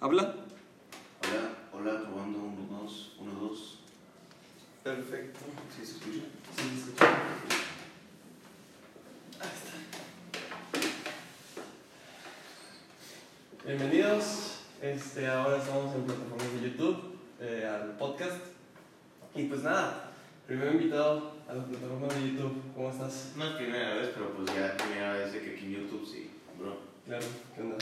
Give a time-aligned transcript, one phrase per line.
[0.00, 0.32] ¿Habla?
[1.24, 3.78] Hola, hola, probando 1, 2, 1, 2.
[4.84, 5.40] Perfecto.
[5.76, 6.24] ¿Sí se escucha?
[6.56, 7.18] Sí, se escucha.
[9.40, 9.72] Ahí está.
[13.66, 14.60] Bienvenidos.
[14.80, 18.40] Este, ahora estamos en plataformas de YouTube, eh, al podcast.
[19.34, 20.12] Y pues nada,
[20.46, 22.62] primero invitado a la plataforma de YouTube.
[22.76, 23.32] ¿Cómo estás?
[23.36, 26.30] No es primera vez, pero pues ya primera vez de que aquí en YouTube sí,
[26.56, 26.76] bro.
[27.04, 27.26] Claro,
[27.56, 27.76] ¿qué onda?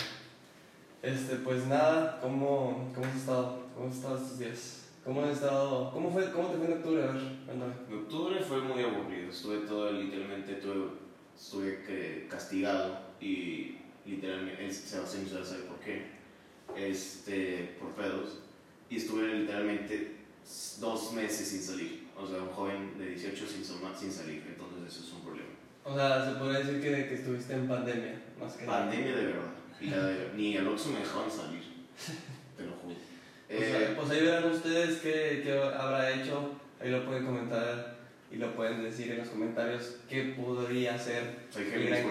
[1.07, 3.61] Este, pues nada, ¿cómo, cómo has estado?
[3.77, 4.83] ¿Cómo has estado estos días?
[5.05, 5.93] ¿Cómo has estado?
[5.93, 7.03] ¿Cómo, fue, cómo te fue en octubre?
[7.05, 10.89] A ver, octubre fue muy aburrido, estuve todo, literalmente, tuve,
[11.39, 16.07] estuve que- castigado y literalmente, es- Sebastián ya sabe por qué,
[16.77, 18.41] este, por pedos,
[18.91, 20.17] y estuve literalmente
[20.81, 25.07] dos meses sin salir, o sea, un joven de 18 sin, sin salir, entonces eso
[25.07, 25.51] es un problema.
[25.85, 28.81] O sea, se podría decir que, que estuviste en pandemia, más que nada.
[28.89, 29.53] Pandemia de verdad.
[29.81, 31.63] Y la de- ni al Oxxo me dejaban salir.
[32.57, 32.95] Te lo juro.
[33.49, 36.51] Eh, ahí- pues ahí verán ustedes qué, qué habrá hecho.
[36.81, 37.97] Ahí lo pueden comentar
[38.33, 42.05] y lo pueden decir en los comentarios qué podría hacer soy el gran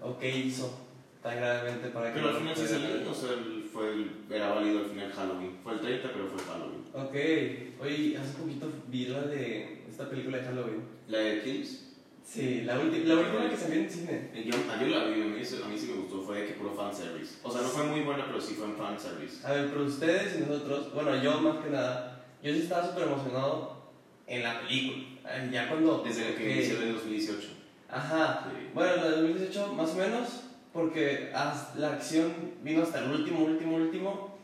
[0.00, 0.78] o qué hizo
[1.20, 3.04] tan gravemente para que Pero al final sí hacer.
[3.08, 3.30] o sea,
[3.72, 5.58] fue el- era válido al final Halloween.
[5.64, 6.84] Fue el 30, pero fue Halloween.
[6.92, 10.82] Ok, oye, hace poquito vi la de esta película de Halloween.
[11.08, 11.83] ¿La de Kills?
[12.24, 14.30] Sí, la, ulti- la última que salió en cine.
[14.34, 16.46] Eh, Yo, ah, yo la vi, a mí, a mí sí me gustó, fue de
[16.48, 17.36] que puro fanservice.
[17.42, 19.46] O sea, no fue muy buena, pero sí fue en fanservice.
[19.46, 23.04] A ver, pero ustedes y nosotros, bueno, yo más que nada, yo sí estaba súper
[23.04, 23.84] emocionado
[24.26, 25.04] en la película.
[25.28, 26.02] Eh, Ya cuando.
[26.02, 27.48] Desde que inició en 2018.
[27.90, 28.48] Ajá.
[28.50, 28.68] Sí.
[28.74, 31.30] Bueno, la de 2018 más o menos, porque
[31.76, 34.38] la acción vino hasta el último, último, último,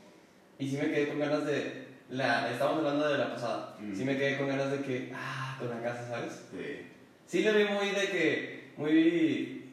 [0.58, 3.94] y sí me quedé con ganas de, la, estamos hablando de la pasada, Mm.
[3.96, 6.52] sí me quedé con ganas de que, ah, con la casa, ¿sabes?
[6.52, 6.86] De,
[7.30, 9.70] Sí lo vi muy de que, muy,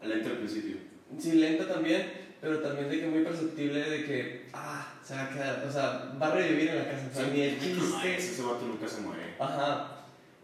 [0.00, 0.76] lento al principio.
[1.18, 2.08] sí lento también,
[2.40, 6.14] pero también de que muy perceptible de que, ah, se va a quedar, o sea,
[6.22, 8.16] va a revivir en la casa, o sea, ni el chiste.
[8.16, 9.34] Ese vato nunca se muere.
[9.40, 9.96] Ajá.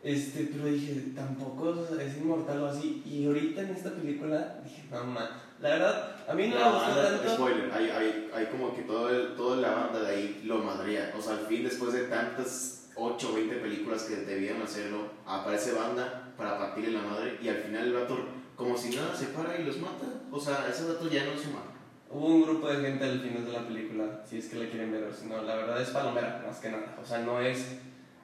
[0.02, 3.00] Este, pero dije, tampoco o sea, es inmortal o así.
[3.06, 5.42] Y ahorita en esta película dije, mamá.
[5.60, 7.34] La verdad, a mí no La me gustó banda- tanto.
[7.34, 11.14] Spoiler, hay, hay, hay como que todo el- toda la banda de ahí lo madrea.
[11.16, 15.72] O sea, al fin, después de tantas 8 o 20 películas que debían hacerlo, aparece
[15.72, 18.18] banda para partirle la madre y al final el vato,
[18.54, 20.06] como si nada, se para y los mata.
[20.30, 21.76] O sea, ese vato ya no es humano.
[22.08, 24.92] Hubo un grupo de gente al final de la película, si es que la quieren
[24.92, 26.96] ver, o si no, la verdad es palomera, más que nada.
[27.02, 27.78] O sea, no es,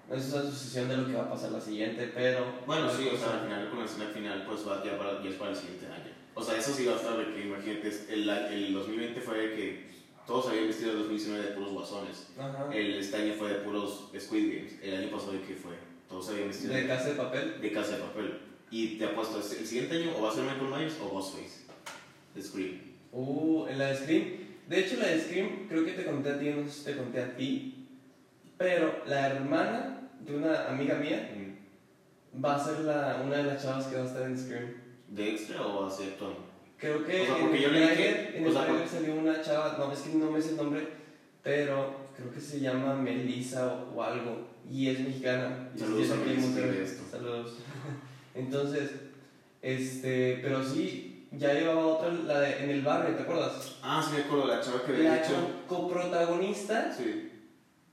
[0.09, 2.45] no es una sucesión de lo que va a pasar la siguiente, pero.
[2.67, 5.31] Bueno, sí, o sea, al final, con la escena final, pues va ya para, ya
[5.31, 6.13] es para el siguiente año.
[6.35, 9.55] O sea, eso sí va a estar de que, imagínate, el, el 2020 fue de
[9.55, 9.93] que
[10.27, 12.29] todos habían vestido el 2019 de puros guasones.
[12.39, 12.69] Ajá.
[12.73, 14.79] El, este año fue de puros Squid Games.
[14.83, 15.73] El año pasado, ¿de qué fue?
[16.13, 17.61] Todos habían vestido De casa de papel.
[17.61, 18.39] de casa de papel.
[18.71, 21.63] Y te apuesto, ¿es el siguiente año o va a ser Michael Myers o Ghostface.
[22.35, 22.81] De Scream.
[23.13, 24.25] Uh, en la de Scream.
[24.69, 26.97] De hecho, la de Scream, creo que te conté a ti, no sé si te
[26.97, 27.89] conté a ti.
[28.59, 31.31] Pero la hermana de una amiga mía
[32.45, 34.75] va a ser la, una de las chavas que va a estar en Scream.
[35.09, 36.41] ¿De extra o va a ser actuando?
[36.79, 39.43] Creo que O sea, en porque el yo que- trailer, en el trailer salió una
[39.43, 40.89] chava, no, es que no me sé el nombre,
[41.43, 45.71] pero creo que se llama Melissa o, o algo, y es mexicana.
[45.75, 47.03] y Saludos es a esto.
[47.11, 47.57] Saludos.
[48.35, 48.91] Entonces,
[49.61, 53.77] este, pero sí, ya llevaba otra, la de En el barrio, ¿te acuerdas?
[53.83, 55.35] Ah, sí me acuerdo, la chava que había La dicho.
[55.69, 57.31] co- coprotagonista Sí.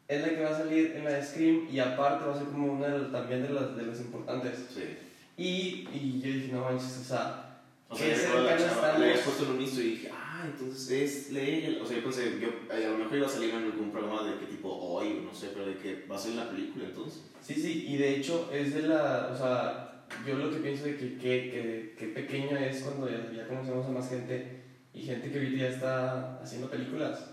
[0.07, 2.47] es la que va a salir en la de Scream, y aparte va a ser
[2.47, 4.53] como una de también de las, de las importantes.
[4.74, 4.97] Sí.
[5.38, 7.46] Y, y yo dije, no manches, o sea,
[7.90, 10.91] O sea, Qué a la chava, le había puesto en un y dije, ah, entonces
[10.91, 11.81] es ella.
[11.81, 14.39] O sea, yo pensé, yo, a lo mejor iba a salir en algún programa de
[14.39, 17.23] qué tipo hoy, o no sé, pero de que va a ser la película entonces.
[17.41, 20.97] Sí, sí, y de hecho es de la, o sea, yo lo que pienso de
[20.97, 24.61] que, que, que, que pequeño es cuando ya, ya conocemos a más gente
[24.94, 27.31] y gente que ahorita ya está haciendo películas.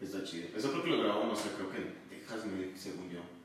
[0.00, 0.48] Está chido.
[0.54, 3.35] Eso creo que lo grabó, no sé, creo que en Texas, según yo.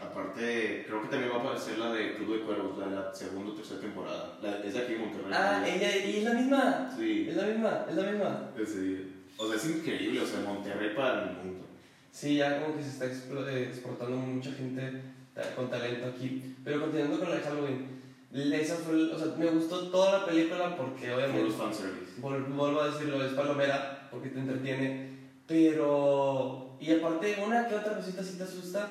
[0.00, 3.14] Aparte, creo que también va a aparecer la de Club de Cuervos, la de la
[3.14, 4.38] segunda o tercera temporada.
[4.42, 5.32] La, es de aquí en Monterrey.
[5.32, 8.50] Ah, ella, y es la misma, Sí, es la misma, es la misma.
[8.58, 9.06] ese-
[9.36, 11.64] O sea, es increíble, o sea, Monterrey para el mundo.
[12.12, 15.02] Sí, ya como que se está eh, exportando mucha gente
[15.56, 16.56] con talento aquí.
[16.64, 18.00] Pero continuando con la de Halloween,
[18.34, 21.42] esa fue, o sea, me gustó toda la película porque Por obviamente...
[21.44, 22.20] los fanservice.
[22.20, 25.10] Vol- vuelvo a decirlo, es palomera porque te entretiene,
[25.46, 26.76] pero...
[26.80, 28.88] Y aparte, una que otra cosita sí te asusta,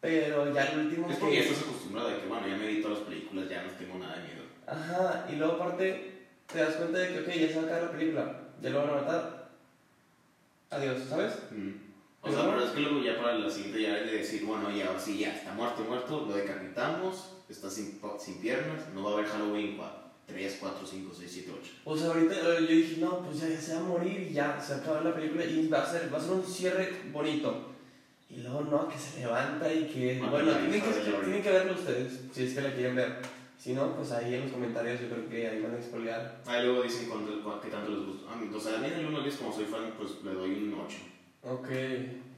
[0.00, 1.48] pero ya el último Es porque ya que...
[1.48, 4.16] estás acostumbrado de que, bueno, ya me vi todas las películas, ya no tengo nada
[4.16, 4.42] de miedo.
[4.66, 7.82] Ajá, y luego aparte te das cuenta de que, ok, ya se va a acabar
[7.84, 9.50] la película, ya lo van a matar.
[10.70, 11.32] Adiós, ¿sabes?
[11.50, 11.70] Mm.
[12.20, 14.88] O sea, Pero- es que luego ya para la siguiente ya de decir, bueno, ya
[14.88, 19.14] ahora sí, ya está muerto, muerto, lo decapitamos, está sin, sin piernas, no va a
[19.14, 20.08] haber Halloween 4.
[20.26, 21.70] 3, 4, 5, 6, 7, 8.
[21.86, 24.34] O sea, ahorita eh, yo dije, no, pues ya, ya se va a morir y
[24.34, 26.44] ya, se va a acabar la película y va a ser, va a ser un
[26.44, 27.76] cierre bonito.
[28.30, 30.20] Y luego no, que se levanta y que...
[30.22, 30.90] Ah, bueno, ya, tienen que,
[31.24, 33.16] tienen que verlo ustedes, si es que la quieren ver.
[33.58, 36.40] Si no, pues ahí en los comentarios yo creo que ahí van a expoliar.
[36.46, 38.28] Ahí luego dicen cuánto, cuánto, qué tanto les gustó.
[38.30, 40.32] A mí, o sea, a mí en el 1 10 como soy fan, pues le
[40.32, 40.96] doy un 8.
[41.42, 41.68] Ok,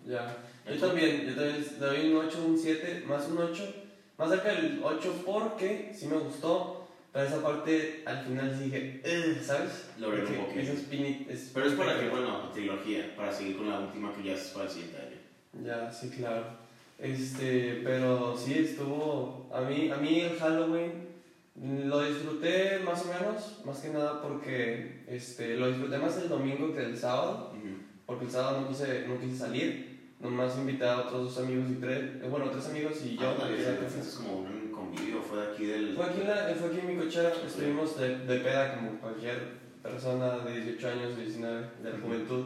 [0.06, 0.38] ya.
[0.66, 0.86] Yo ¿Tú?
[0.86, 3.74] también, yo también le doy un 8, un 7, más un 8.
[4.16, 9.02] Más cerca del 8 porque sí me gustó, pero esa parte al final sí dije,
[9.42, 9.88] ¿sabes?
[9.98, 10.72] Lo un poquito.
[11.28, 14.48] es- Pero es para que, bueno, trilogía, para seguir con la última que ya es
[14.48, 14.98] para el siguiente.
[15.64, 16.44] Ya, sí, claro.
[16.98, 19.48] Este, pero sí estuvo.
[19.52, 21.08] A mí, a mí el Halloween
[21.86, 26.72] lo disfruté más o menos, más que nada porque este, lo disfruté más el domingo
[26.74, 27.74] que el sábado, Ujú.
[28.06, 31.74] porque el sábado no quise, no quise salir, nomás invité a otros dos amigos y
[31.74, 33.34] tres, eh, bueno, tres amigos y yo.
[33.42, 35.96] Ah, es como un convivio, fue de aquí del.
[35.96, 39.58] Fue aquí, en la- fue aquí en mi cochera, estuvimos de, de peda como cualquier
[39.82, 42.06] persona de 18 años, 19, de la Ujú.
[42.06, 42.44] juventud,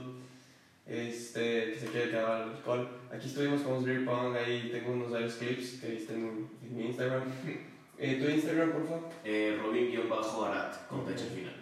[0.86, 2.88] este, que se quiere acabar el alcohol.
[3.12, 6.86] Aquí estuvimos con beer pong, ahí tengo unos varios clips que viste en, en mi
[6.86, 7.22] Instagram.
[7.96, 9.08] Eh, ¿Tu Instagram, por favor?
[9.24, 11.54] Eh, Robin-Arat, con fecha final.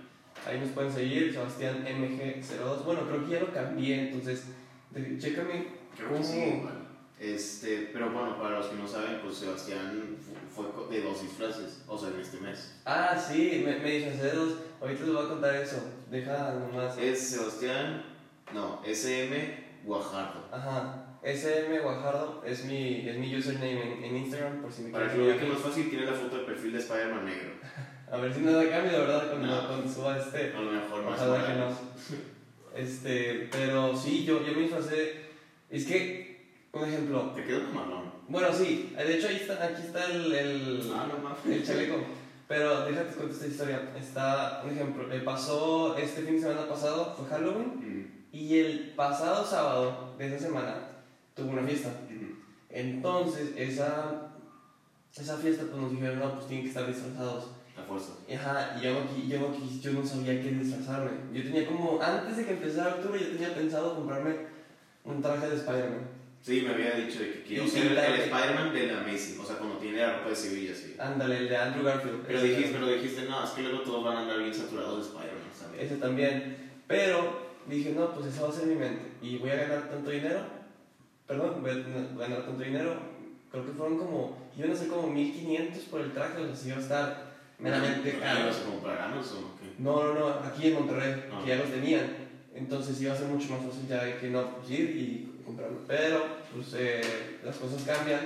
[0.47, 2.85] Ahí nos pueden seguir, Sebastián MG02.
[2.87, 4.45] Bueno, creo que ya lo cambié, entonces,
[4.93, 6.63] de- chécame Creo que sí.
[7.21, 10.17] Este, pero bueno, para los que no saben, pues Sebastián
[10.51, 12.77] fu- fue de dos disfraces, o sea, en este mes.
[12.87, 14.55] Ah, sí, me, me disfracé de dos.
[14.81, 15.85] Ahorita les voy a contar eso.
[16.11, 16.97] Deja nomás.
[16.97, 18.03] Es Sebastián,
[18.53, 20.49] no, SM Guajardo.
[20.53, 21.19] Ajá.
[21.23, 25.19] SM Guajardo es mi, es mi username en, en Instagram, por si me Para que
[25.19, 27.51] lo vean más fácil, tiene la foto de perfil de Spider-Man negro.
[28.13, 29.67] A ver si nada cambia, de verdad, cuando, No.
[29.69, 30.53] cuando suba este.
[30.55, 31.67] A lo mejor más Ojalá que no.
[32.75, 35.27] Este, pero sí, yo, yo me disfracé.
[35.71, 37.33] Es que, un ejemplo.
[37.35, 38.13] Te quedó un malón.
[38.29, 41.97] Bueno, sí, de hecho ahí está, aquí está el, el, Ah, no el chaleco.
[42.49, 43.93] Pero déjate contar esta historia.
[43.99, 47.69] Está, un ejemplo, me pasó este fin de semana pasado, fue Halloween.
[47.77, 50.75] Mm, Y el pasado sábado de esa semana
[51.35, 51.91] tuve una fiesta.
[52.71, 54.33] Entonces, esa,
[55.17, 57.51] esa fiesta, pues nos dijeron, no, pues tienen que estar disfrazados.
[57.77, 58.13] A fuerza.
[58.35, 61.11] Ajá, y yo qui- yo, quis- yo no sabía qué disfrazarme.
[61.33, 64.37] Yo tenía como, antes de que empezara octubre, yo tenía pensado comprarme
[65.05, 66.23] un traje de Spider-Man.
[66.43, 68.21] Sí, me había dicho de que quiero ser el, el.
[68.21, 70.97] Spider-Man de la Amazing, o sea, cuando tiene la ropa de Sevilla, sí.
[70.99, 72.25] Ándale, el de Andrew Garfield.
[72.27, 75.03] Pero dijiste, pero dijiste, no, es que luego todos van a andar bien saturados de
[75.03, 75.81] Spider-Man, ¿sabes?
[75.83, 76.57] Ese también.
[76.87, 79.03] Pero dije, no, pues esa va a ser mi mente.
[79.23, 80.41] Y voy a ganar tanto dinero.
[81.27, 81.75] Perdón, voy a
[82.29, 82.97] ganar tanto dinero.
[83.51, 86.69] Creo que fueron como, iban a ser como 1500 por el traje, o sea, sí
[86.69, 87.25] iba a estar
[87.59, 88.41] meramente ¿No caro.
[88.41, 89.75] ibas a comprar Amazon o qué?
[89.79, 91.41] No, no, no, aquí en Monterrey, Ah.
[91.43, 92.07] que ya los tenían.
[92.55, 95.79] Entonces iba a ser mucho más fácil ya de que no, pues ir y comprarlo.
[95.87, 96.25] Pero,
[96.55, 97.01] pues eh,
[97.45, 98.21] las cosas cambian.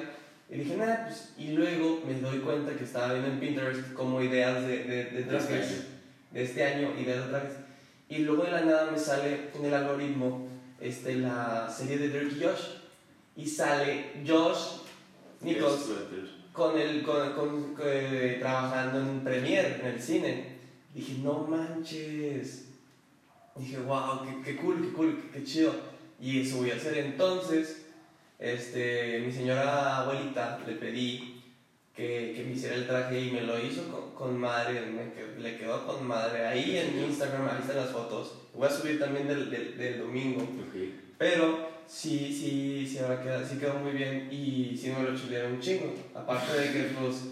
[0.49, 1.33] Y dije, nada, pues.
[1.37, 5.21] Y luego me doy cuenta que estaba viendo en Pinterest como ideas de, de, de
[5.21, 5.87] este trajes
[6.33, 7.53] de este año, ideas de trajes.
[8.09, 10.47] Y luego de la nada me sale en el algoritmo
[10.81, 12.63] este, la serie de Dirty Josh.
[13.37, 14.79] Y sale Josh
[15.43, 15.91] Nichols
[16.53, 20.57] con el, con, con- eh, trabajando en Premiere, en el cine.
[20.95, 22.69] Dije, no manches.
[23.57, 25.75] Dije, wow, qué, qué cool, qué cool, qué, qué chido.
[26.21, 26.97] Y eso voy a hacer.
[26.99, 27.87] Entonces,
[28.39, 31.36] este, mi señora abuelita le pedí
[31.97, 35.41] que, que me hiciera el traje y me lo hizo con, con madre, me que-
[35.41, 36.47] le quedó con madre.
[36.47, 38.35] Ahí en Instagram, ahí están las fotos.
[38.55, 40.43] Voy a subir también del, del, del domingo.
[40.43, 40.75] Ok.
[41.19, 45.53] Pero sí, sí, sí, ahora queda, sí quedó muy bien y sí me lo chulearon
[45.55, 45.95] un chingo.
[46.15, 47.29] Aparte de que pues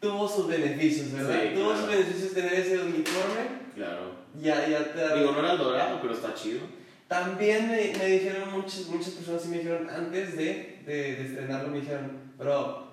[0.00, 1.40] tuvo sus beneficios, ¿verdad?
[1.42, 1.78] Sí, tuvo claro.
[1.80, 3.68] sus beneficios tener ese uniforme.
[3.74, 4.12] Claro.
[4.40, 6.60] Ya, ya te da- Digo, no era el dorado, pero está chido.
[7.08, 11.68] También me, me dijeron muchas, muchas personas, sí me dijeron antes de, de, de estrenarlo,
[11.70, 12.87] me dijeron, bro,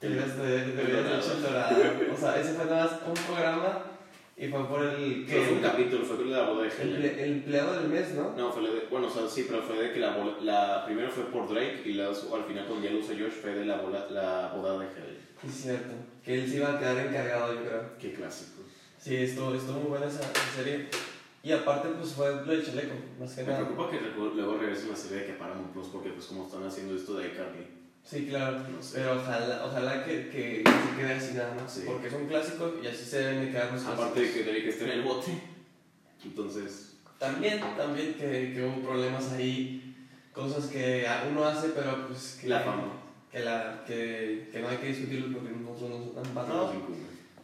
[0.00, 1.76] deberías de, de el dorado.
[2.12, 3.84] O sea, ese fue nada más un programa
[4.36, 7.02] y fue por el Pero fue un que capítulo, fue la boda de el, Helen.
[7.02, 8.34] ple- el empleado del mes, ¿no?
[8.36, 11.24] No, fue de, bueno, o sea, sí, pero fue de que la, la primero fue
[11.24, 14.06] por Drake y la, al final cuando ya lo usó Josh fue de la, bola,
[14.10, 15.18] la boda de Helen.
[15.46, 15.92] Es cierto,
[16.24, 17.82] que él se iba a quedar encargado, yo creo.
[17.98, 18.62] Qué clásico.
[18.98, 20.88] Sí, estuvo, estuvo muy buena esa, esa serie.
[21.42, 23.64] Y aparte, pues fue lo de Chaleco, más que Me nada.
[23.66, 23.98] preocupa que
[24.34, 27.28] luego regrese una serie de que Paramount Plus porque pues como están haciendo esto de
[27.28, 27.66] iCarly.
[28.04, 28.58] Sí, claro.
[28.58, 28.64] No.
[28.92, 31.72] Pero ojalá, ojalá que, que se quede así nada más.
[31.72, 31.82] Sí.
[31.86, 34.68] Porque es un clásico y así se deben de quedar los Aparte de que Drake
[34.68, 35.30] esté en el bote.
[36.24, 39.94] Entonces, También, también que, que hubo problemas ahí,
[40.32, 42.92] cosas que uno hace, pero pues que, la fama.
[43.30, 46.74] que, la, que, que no hay que discutirlo porque nosotros no somos tan No pasados.
[46.74, 46.98] incumbe.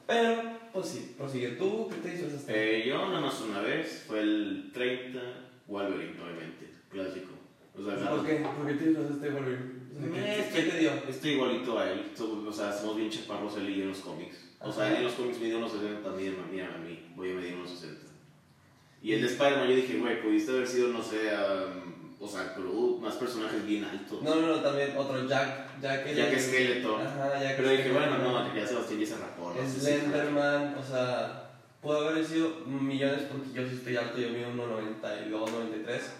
[0.06, 1.48] Pero, pues sí, prosigue.
[1.52, 2.80] ¿Tú qué te disfrazaste?
[2.82, 5.20] Eh, yo nada más una vez, fue el 30
[5.68, 7.32] Wolverine, obviamente, clásico.
[7.78, 8.34] O sea, ¿Por qué?
[8.36, 9.75] ¿Por qué te disfrazaste Wolverine?
[10.00, 10.90] ¿Qué- Eh, qué- estoy ¿Qué te dio?
[11.08, 12.12] Estoy igualito a él.
[12.48, 14.36] O sea, somos bien chaparros él y yo en los cómics.
[14.60, 17.06] O sea, en los cómics mide unos 60 también, mira a mí.
[17.14, 18.06] Voy a medir unos 60.
[19.02, 22.52] Y el de Spider-Man, yo dije, güey, pudiste haber sido, no sé, um, o sea,
[22.56, 24.22] pero uh, más personajes bien altos.
[24.22, 25.80] No, no, no, también otro Jack.
[25.80, 27.00] Jack, el- Ya que Skeletor.
[27.02, 29.52] Ajá, Jack Pero dije, bueno, no, ya Sebastián ya se rapó.
[29.54, 29.68] ¿no?
[29.68, 31.50] Slenderman, o sea,
[31.82, 36.12] pudo haber sido millones porque yo sí estoy alto, yo mido 1,92, 93.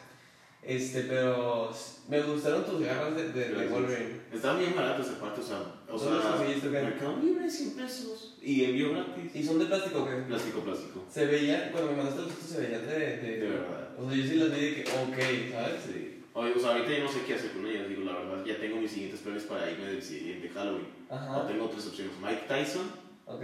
[0.66, 1.70] Este, pero
[2.08, 3.68] me gustaron tus garras de, de, de.
[3.68, 4.20] Wolverine.
[4.32, 5.58] Estaban bien baratos aparte, o sea,
[5.88, 6.68] o ¿Dónde los sea, conseguiste?
[6.68, 9.34] Mercado Libre 100 pesos y envío gratis.
[9.34, 10.16] ¿Y son de plástico o qué?
[10.16, 11.04] Plástico, plástico.
[11.08, 13.90] Se veían, cuando me mandaste los fotos se veían de, de, De verdad.
[13.98, 15.82] O sea, yo sí las vi de que, ok, ¿sabes?
[15.86, 16.22] Sí.
[16.34, 18.58] Oye, o sea, ahorita yo no sé qué hacer con ellas, digo, la verdad, ya
[18.58, 20.88] tengo mis siguientes planes para irme del siguiente Halloween.
[21.08, 23.42] O Ajá, tengo tres opciones, Mike Tyson ok.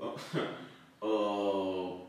[0.00, 0.16] o,
[1.00, 1.99] o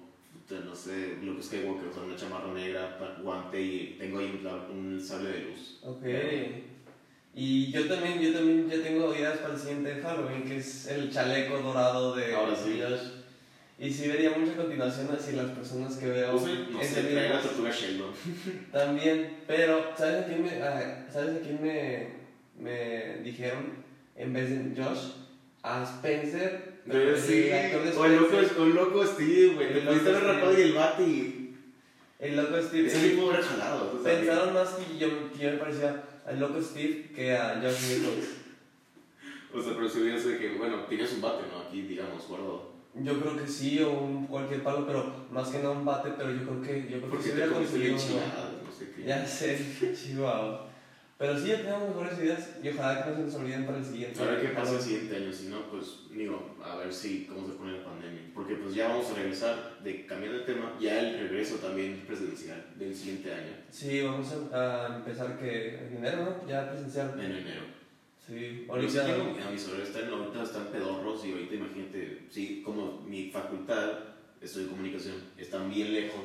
[0.59, 5.01] no sé, Luke Skywalker, o sea, una chamarra negra, guante y tengo ahí un, un
[5.01, 5.79] sable de luz.
[5.83, 6.03] Ok.
[7.33, 11.09] Y yo también, yo también ya tengo ideas para el siguiente Halloween, que es el
[11.09, 12.81] chaleco dorado de Ahora sí.
[12.81, 12.99] Josh.
[13.79, 17.71] Y sí vería mucha continuación así las personas que veo sea, no sé, la tortuga
[17.71, 18.11] Sheldon.
[18.71, 22.07] También, pero ¿sabes a quién me, a- ¿sabes a quién me,
[22.59, 23.73] me dijeron
[24.15, 25.13] en vez de Josh?
[25.63, 27.49] A Spencer, Pero sí,
[27.97, 30.33] o el loco, o el loco Steve, güey, El te loco pudiste haber Steve.
[30.33, 31.55] rapado y el bate y...
[32.19, 32.87] el loco Steve.
[32.87, 34.03] Ese tipo hubiera jalado.
[34.03, 38.27] Pensaron más que yo, que yo me parecía al loco Steve que a Josh Nichols.
[39.53, 41.59] O sea, pero si hubiera sido que, bueno, tienes un bate, ¿no?
[41.67, 42.71] Aquí, digamos, guardado.
[42.93, 46.31] Yo creo que sí, o un cualquier palo, pero más que no un bate, pero
[46.31, 48.01] yo creo que, yo creo que Porque te hubiera conseguido uno.
[48.03, 49.03] chiladas, no sé qué.
[49.03, 50.67] Ya sé, chihuahua.
[51.21, 53.85] Pero sí, ya tenemos mejores ideas y ojalá que no se nos olviden para el
[53.85, 54.19] siguiente.
[54.19, 57.45] A ver qué pasa el siguiente año, si no, pues, digo, a ver si, cómo
[57.45, 58.21] se pone la pandemia.
[58.33, 62.65] Porque pues ya vamos a regresar, de cambiando de tema, ya el regreso también presidencial
[62.75, 66.47] del siguiente año, Sí, vamos a, a empezar que en enero, ¿no?
[66.47, 67.13] Ya presencial.
[67.19, 67.61] en enero.
[68.25, 73.29] Sí, Ahorita miedo, mis horarios están, ahorita están pedorros y ahorita imagínate, sí, como mi
[73.29, 73.91] facultad,
[74.41, 76.21] estoy en comunicación, están bien lejos,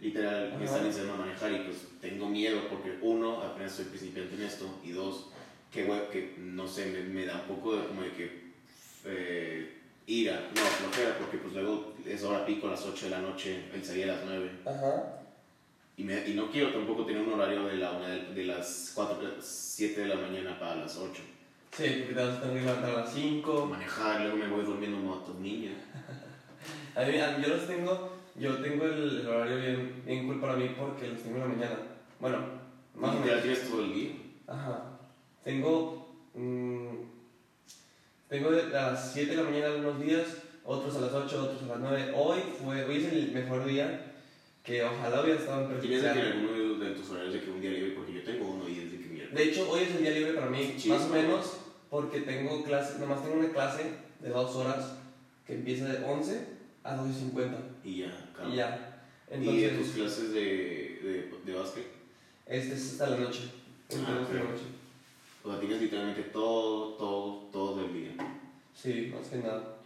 [0.00, 0.64] literal, Ajá.
[0.64, 4.78] están enseñando a manejar y pues tengo miedo porque uno, apenas soy principiante en esto
[4.84, 5.28] y dos,
[5.72, 8.46] que, que no sé, me, me da un poco de, como de que
[9.06, 9.72] eh,
[10.06, 13.64] ira, no, flojera, porque pues luego es hora pico a las 8 de la noche,
[13.74, 15.18] el salir a las 9 Ajá.
[15.96, 18.92] y, me- y no quiero tampoco tener un horario de, la una de, de las
[18.94, 21.22] 4, 7 de la mañana para las 8.
[21.76, 23.66] Sí, porque te vas a tener que levantar a las 5.
[23.66, 25.74] Manejar, luego me voy durmiendo como.
[26.96, 30.40] A mí, a mí- yo los tengo, yo tengo el, el horario bien, bien cool
[30.40, 31.78] para mí porque los tengo en la mañana.
[32.20, 32.38] Bueno,
[32.94, 33.36] más o menos.
[33.36, 34.10] ya tienes todo el día.
[34.46, 34.98] Ajá.
[35.44, 36.14] Tengo.
[36.34, 36.86] mm,
[38.28, 40.26] tengo de a las 7 de la mañana unos días,
[40.64, 42.12] otros a las 8, otros a las 9.
[42.16, 44.12] Hoy, fue, hoy es el mejor día
[44.64, 46.44] que ojalá hubiera estado en ¿Tienes de que presencial.
[46.44, 47.92] alguno de, tus horarios de que un día libre?
[47.92, 49.34] Porque yo tengo uno y es de que mierda.
[49.34, 52.64] De hecho, hoy es el día libre para mí, Sí, más o menos, porque tengo
[52.64, 54.96] clase, nomás tengo una clase de 2 horas
[55.46, 56.55] que empieza de 11
[56.86, 57.56] a 12.50.
[57.84, 58.52] Y ya, cabrón.
[58.52, 59.02] Y ya.
[59.30, 60.40] ¿Y de tus Entonces, clases de,
[61.02, 61.86] de, de básquet?
[62.46, 63.50] este es hasta la noche.
[63.88, 64.62] Entre Ah, la noche.
[65.42, 68.10] O sea, tienes literalmente todo, todo, todo el día.
[68.74, 69.76] Sí, más que nada.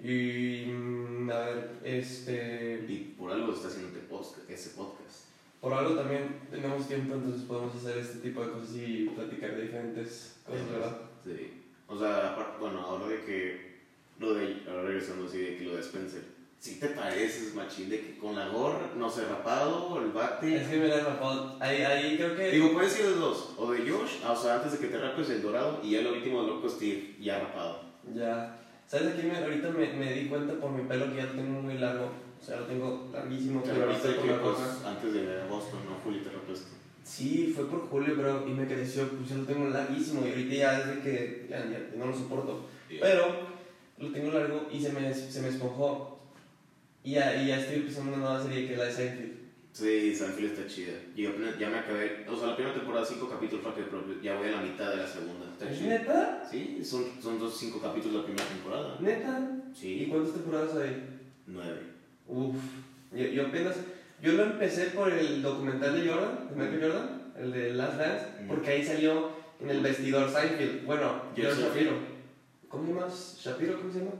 [0.00, 0.66] Y.
[0.72, 2.84] mm, a ver, este.
[2.88, 5.24] Y por algo está haciendo este podcast, ese podcast.
[5.60, 9.62] Por algo también tenemos tiempo, entonces podemos hacer este tipo de cosas y platicar de
[9.62, 10.98] diferentes cosas, ¿verdad?
[11.24, 11.62] Sí.
[11.88, 13.74] O sea, aparte, bueno, ahora de que.
[14.18, 14.62] Lo de.
[14.68, 16.22] Ahora regresando así, de que lo de Spencer.
[16.64, 20.56] Si te pareces, machín, de que con la gorra, no sé, rapado, el bate.
[20.56, 21.58] Es que me la he rapado.
[21.60, 22.52] Ahí, ahí creo que.
[22.52, 23.52] Digo, puede ser de dos.
[23.58, 26.00] O de Josh, ah, o sea, antes de que te rapes el dorado, y ya
[26.00, 27.82] lo último de loco Steve, ya rapado.
[28.14, 28.58] Ya.
[28.86, 31.60] ¿Sabes aquí me, ahorita me, me di cuenta por mi pelo que ya lo tengo
[31.60, 32.06] muy largo?
[32.40, 33.60] O sea, lo tengo larguísimo.
[33.60, 35.96] Te ahorita que pues, antes de agosto, ¿no?
[36.02, 36.70] Julio te rapaste.
[37.02, 39.06] Sí, fue por julio, creo, y me creció.
[39.10, 42.64] Pues ya lo tengo larguísimo y ahorita ya desde que ya, ya no lo soporto.
[42.88, 43.52] Pero
[43.98, 46.13] lo tengo largo y se me, se me esponjó.
[47.04, 49.32] Y ya, y ya estoy empezando una nueva serie que es la de Seinfeld.
[49.72, 50.92] Sí, Seinfeld está chida.
[51.14, 54.48] Yo ya me acabé, o sea, la primera temporada, cinco capítulos, rápido, pero ya voy
[54.48, 55.46] a la mitad de la segunda.
[55.52, 55.88] Está ¿Es chida.
[55.98, 56.48] neta?
[56.50, 58.96] Sí, son, son dos, cinco capítulos la primera temporada.
[59.00, 59.50] ¿Neta?
[59.72, 61.04] ¿Y Sí, cuántas temporadas hay?
[61.46, 61.80] nueve.
[62.26, 62.56] Uf.
[63.12, 63.76] Yo, yo apenas.
[64.22, 68.26] Yo lo empecé por el documental de Jordan, de Michael Jordan, el de Last Dance,
[68.44, 68.48] Mm.
[68.48, 69.28] porque ahí salió
[69.60, 70.86] en el vestidor Seinfeld.
[70.86, 71.92] Bueno, George Shapiro.
[72.68, 73.12] ¿Cómo llama?
[73.12, 73.78] ¿Shapiro?
[73.78, 74.12] ¿Cómo se llama?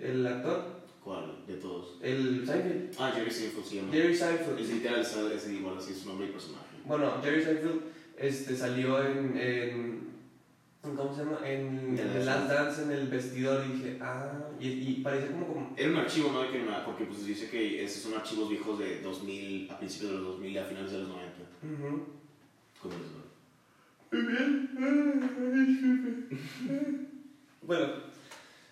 [0.00, 0.77] El actor.
[1.08, 1.36] ¿Cuál?
[1.46, 1.96] De todos.
[2.02, 2.94] El Seinfeld.
[2.98, 3.90] Ah, Jerry Seinfeld se llama.
[3.92, 4.58] Jerry Seinfeld.
[4.60, 6.66] Es literal, es, igual, así es su nombre y personaje.
[6.84, 7.80] Bueno, Jerry Seinfeld
[8.18, 10.06] este, salió en, en-
[10.82, 11.38] ¿Cómo se llama?
[11.48, 15.46] En, en The Last Dance en el vestidor y dije, ah, y, y parecía como,
[15.46, 15.72] como.
[15.78, 16.42] Era un archivo, ¿no?
[16.42, 20.10] De que nada, porque pues dice que esos son archivos viejos de 2000, a principios
[20.12, 21.36] de los 2000 y a finales de los 90.
[21.62, 22.04] Ujú.
[22.82, 23.24] ¿Cómo es eso?
[27.62, 28.07] bueno,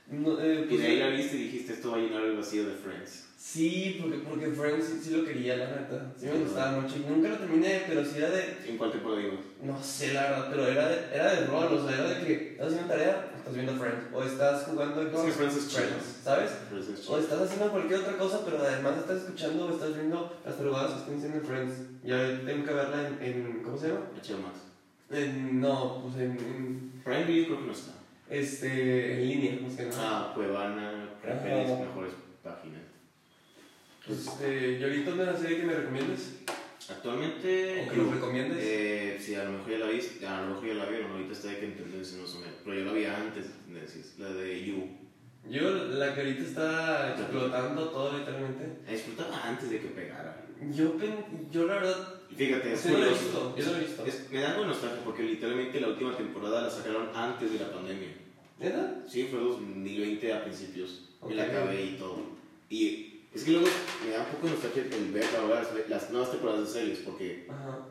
[0.09, 2.37] no, eh, Y pues, de ahí la viste y dijiste, esto va a llenar el
[2.37, 3.25] vacío de Friends.
[3.37, 6.13] Sí, porque, porque Friends sí, sí lo quería, la neta.
[6.19, 6.97] Sí me gustaba mucho.
[6.97, 8.57] Y nunca lo terminé, pero sí era de.
[8.67, 9.39] ¿En cuál temporada ibas?
[9.63, 12.51] No sé, la verdad, pero era de, era de rol, o sea, era de que
[12.53, 14.05] estás haciendo tarea, estás viendo Friends.
[14.13, 15.83] O estás jugando Es que Friends es chido.
[16.23, 16.51] ¿sabes?
[16.69, 20.37] Friends es O estás haciendo cualquier otra cosa, pero además estás escuchando o estás viendo
[20.45, 21.75] las tarugadas que están diciendo en Friends.
[22.05, 24.01] Ya tengo que verla en, en ¿cómo se llama?
[24.15, 24.67] HBO Max.
[25.11, 27.93] En, no, pues en, en, Prime Video creo que no está.
[28.31, 30.31] Este, en línea, más que nada.
[30.31, 31.81] Ah, Cuevana, creo que es Ajá.
[31.85, 32.83] mejores páginas.
[34.09, 36.41] Este, ¿y ahorita una serie que me recomiendes?
[36.89, 37.85] Actualmente.
[37.87, 38.59] ¿O que nos recomiendes?
[38.61, 41.33] Eh, sí, a lo mejor ya la viste, a lo mejor ya la vieron, ahorita
[41.33, 42.55] está de que en tendencia más o menos.
[42.65, 45.06] Pero yo la vi antes de tendencias, la de You.
[45.51, 48.79] Yo, la que ahorita está explotando todo literalmente.
[48.85, 50.45] La disfrutaba antes de que pegara.
[50.75, 50.95] Yo,
[51.51, 54.05] yo la verdad, Y Fíjate, es lo he visto, yo lo he visto.
[54.05, 57.71] Es- me da algo nostalgia porque literalmente la última temporada la sacaron antes de la
[57.71, 58.09] pandemia.
[58.59, 59.03] ¿neta?
[59.07, 61.11] Sí, fue 2020 a principios.
[61.27, 61.49] Me la Ok.
[61.51, 62.19] acabé y todo.
[62.71, 63.67] Y es que luego
[64.05, 66.99] me da un poco de nostalgia el ver ahora las, las nuevas temporadas de series
[67.01, 67.87] porque Ajá.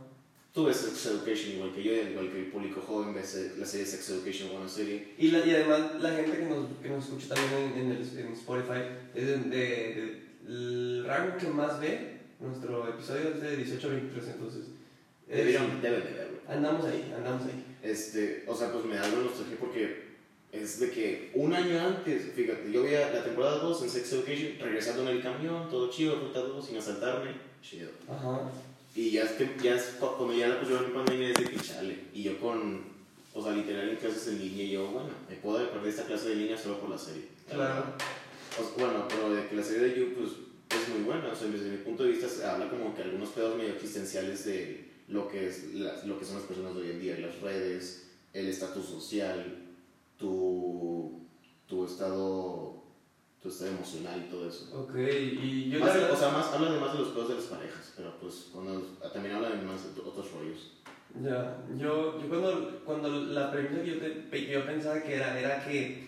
[0.55, 3.19] Tú ves Sex Education igual que yo, igual que el público joven ve
[3.59, 5.13] la serie Sex Education, buena serie.
[5.19, 8.19] Y, la, y además la gente que nos, que nos escucha también en, en, el,
[8.19, 8.81] en Spotify
[9.13, 9.50] es de, de-
[9.95, 14.62] de- el rango que más ve nuestro episodio es de 18 a 23, entonces
[15.27, 16.38] es- Debieron, deben de verlo.
[16.47, 17.65] andamos ahí, andamos ahí.
[17.83, 20.05] Este, o sea, pues me da de nostalgia porque
[20.51, 24.53] es de que un año antes, fíjate, yo veía la temporada 2 en Sex Education,
[24.59, 27.31] regresando en el camión, todo chido, ruta 2, sin asaltarme,
[27.62, 27.89] chido.
[28.07, 28.50] Ajá.
[28.96, 31.44] Y ya es que, ya es, cu- cuando ya la pusieron en pandemia, es de
[31.50, 32.00] que chale.
[32.14, 32.82] Y yo con,
[33.34, 36.36] o sea, literal en clases en línea, yo, bueno, me puedo perder esta clase de
[36.36, 37.24] línea solo por la serie.
[37.50, 37.84] la Claro.
[38.58, 40.30] O bueno, pero de que la serie de You, pues,
[40.82, 41.28] es muy buena.
[41.32, 44.46] O sea, desde mi punto de vista, se habla como que algunos pedos medio existenciales
[44.46, 48.08] de lo que, es lo que son las personas de hoy en día, las redes,
[48.34, 49.58] el estatus social,
[50.18, 51.20] tu,
[51.68, 52.82] tu estado
[53.46, 54.70] tu estado emocional y todo eso.
[54.74, 57.36] Ok, y yo Más verdad- o sea, más, habla de más de los pedos de
[57.36, 58.82] las parejas, pero pues cuando,
[59.14, 60.72] también habla de más de otros rollos.
[61.24, 65.64] Ya, yo, yo cuando, cuando la premisa que yo, te- yo pensaba que era, era
[65.64, 66.08] que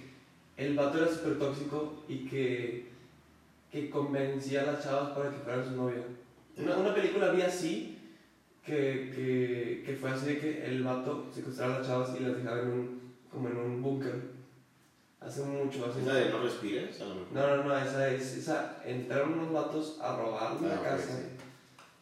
[0.58, 2.88] el vato era súper tóxico y que,
[3.72, 6.02] que convencía a las chavas para que fueran su novia.
[6.58, 8.00] Una, una película vi así,
[8.66, 12.36] que, que, que fue así de que el vato secuestraba a las chavas y las
[12.36, 14.37] dejaba en un, como en un búnker.
[15.20, 17.02] Hace mucho, hace ¿Es la de no respires?
[17.02, 17.28] A lo mejor.
[17.34, 20.98] No, no, no, esa es, esa, entraron unos vatos a robar Ah, ok, casa.
[21.08, 21.24] sí.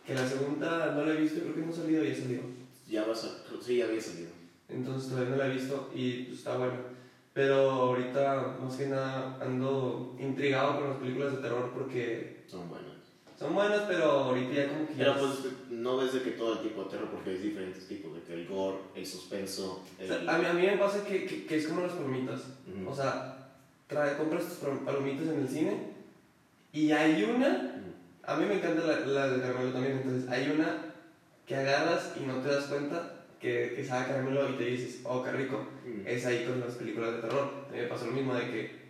[0.05, 2.39] Que la segunda no la he visto, creo que no ha salido y ya salió.
[2.87, 3.61] Ya vas a.
[3.63, 4.29] Sí, ya había salido.
[4.67, 6.75] Entonces todavía no la he visto y pues, está buena.
[7.33, 12.94] Pero ahorita más que nada ando intrigado con las películas de terror porque Son buenas.
[13.37, 15.31] Son buenas, pero ahorita ya como que Pero ya- pues
[15.69, 18.33] no ves de que todo el tipo de terror, porque hay diferentes tipos, de que
[18.33, 20.07] el gore, el suspenso, O el...
[20.07, 22.41] sea, a, mí, a mí me pasa que, que, que es como las palomitas.
[22.67, 22.89] Ujú.
[22.89, 23.49] O sea,
[23.87, 25.77] trae, compras tus pal- palomitas en el cine
[26.71, 27.91] y hay una, Ujú.
[28.31, 30.93] a mí me encanta la, la de caramelo también, entonces hay una
[31.45, 35.01] que agarras y no te das cuenta que, que sabe a caramelo y te dices,
[35.03, 35.67] oh, qué rico.
[36.05, 37.51] Es ahí con las películas de terror.
[37.69, 38.85] A mí me pasó lo mismo de que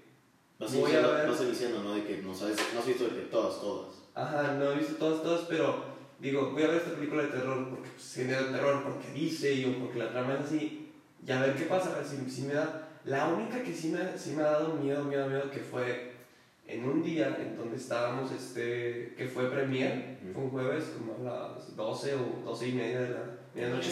[0.58, 1.95] Vas voy a iniciando, ver- vas iniciando, ¿no?
[1.95, 3.95] De que no sabes, no has visto de que todas, todas.
[4.15, 5.84] Ajá, no he visto todas, todas, pero
[6.19, 9.65] digo, voy a ver esta película de terror porque pues, genera terror, porque dice y
[9.65, 10.93] o porque la trama es así,
[11.25, 12.89] y a ver qué pasa, a ver si, si me da.
[13.04, 16.13] La única que sí me, sí me ha dado miedo, miedo, miedo, que fue
[16.67, 21.54] en un día en donde estábamos, este, que fue premier, fue un jueves como a
[21.54, 23.19] las 12 o 12 y media de la
[23.54, 23.89] medianoche.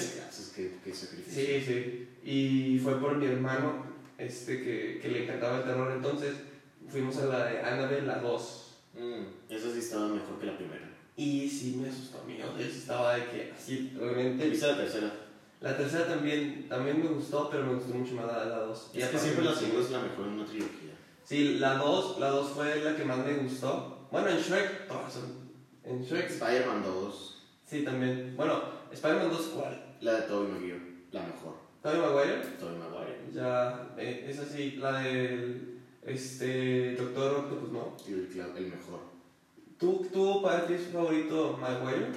[0.83, 1.45] Que sacrificio.
[1.45, 2.09] Sí, sí.
[2.23, 3.85] Y fue por mi hermano,
[4.17, 6.33] este, que, que le encantaba el terror, entonces
[6.87, 8.62] fuimos a la de Annabelle, la 2.
[8.93, 10.89] Mm, esa sí estaba mejor que la primera.
[11.15, 14.49] Y sí me asustó a mí, o sea, sí estaba de que así, realmente.
[14.49, 15.13] ¿Viste la tercera?
[15.61, 18.87] La tercera también, también me gustó, pero me gustó mucho más la, la dos.
[18.87, 20.93] Es que aparte siempre la segunda es la mejor en una trilogía.
[21.23, 24.07] Sí, la dos, la dos fue la que más me gustó.
[24.11, 25.43] Bueno, en Shrek, todas son.
[25.83, 28.33] En Shrek, Spider-Man 2, sí, también.
[28.35, 29.83] Bueno, Spider-Man 2, ¿cuál?
[30.03, 31.55] la de Tobey Maguire, la mejor.
[31.81, 32.41] ¿Tobey Maguire?
[32.59, 33.19] Tobey Maguire.
[33.33, 35.72] Ya, eh, esa sí, la del.
[36.05, 36.95] Este.
[36.95, 37.95] Doctor Octopus, ¿no?
[38.07, 38.99] Y el, el mejor.
[39.79, 42.07] ¿Tú, para ti es tu favorito Maguire?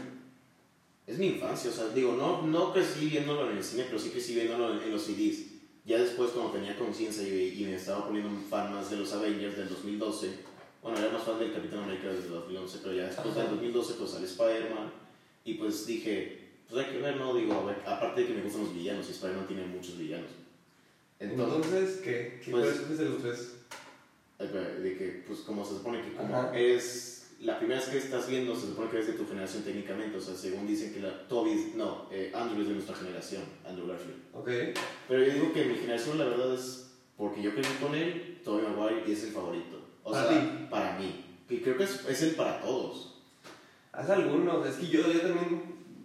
[1.06, 4.10] Es mi infancia, o sea, digo, no, no crecí viéndolo en el cine, pero sí
[4.10, 5.46] crecí viéndolo en, en los CDs.
[5.84, 9.12] Ya después, cuando tenía conciencia y, y me estaba poniendo un fan más de los
[9.12, 10.30] Avengers del 2012,
[10.82, 13.40] bueno, era más fan del Capitán América desde el 2011, pero ya después Ajá.
[13.42, 14.92] del 2012, pues sale Spider-Man,
[15.44, 17.34] y pues dije, pues hay que ver, ¿no?
[17.34, 20.30] Digo, a ver, aparte de que me gustan los villanos, y Spider-Man tiene muchos villanos.
[21.20, 22.40] Entonces, ¿qué?
[22.44, 23.55] ¿Qué pues- de los tres?
[24.38, 26.56] De que, pues como se supone que como Ajá.
[26.56, 30.16] es la primera vez que estás viendo se supone que es de tu generación técnicamente,
[30.16, 33.86] o sea, según dicen que la, Toby, no, eh, Andrew es de nuestra generación, Andrew
[33.86, 34.16] Garfield.
[34.32, 34.48] Ok.
[35.08, 38.62] Pero yo digo que mi generación la verdad es, porque yo crecí con él, Toby
[38.62, 39.80] Maguire es el favorito.
[40.02, 40.66] O Para sea, ti.
[40.70, 41.24] para mí.
[41.48, 43.22] Y creo que es, es el para todos.
[43.92, 45.62] Haz algunos, es que yo, yo también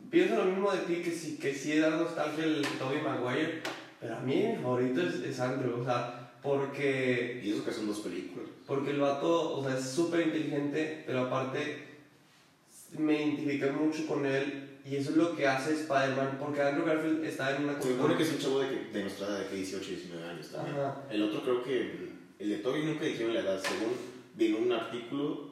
[0.09, 3.61] pienso lo mismo de ti, que sí, que sí da nostalgia el Tobey Maguire,
[3.99, 7.87] pero a mí mi favorito es, es Andrew, o sea, porque, Y eso que son
[7.87, 8.47] dos películas.
[8.67, 11.87] porque el vato, o sea, es súper inteligente, pero aparte
[12.97, 17.23] me identifiqué mucho con él y eso es lo que hace Spider-Man, porque Andrew Garfield
[17.23, 19.47] está en una Se supone que es un chavo de, que- de nuestra edad, de
[19.47, 20.75] que 18, 19 años también.
[20.77, 21.03] Ajá.
[21.11, 23.93] El otro creo que, el de Toby nunca dijeron la edad, según
[24.35, 25.51] vi en un artículo,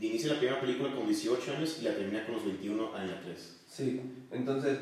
[0.00, 3.20] inicia la primera película con 18 años y la termina con los 21 en la
[3.20, 3.56] 3.
[3.68, 4.00] Sí,
[4.32, 4.78] entonces,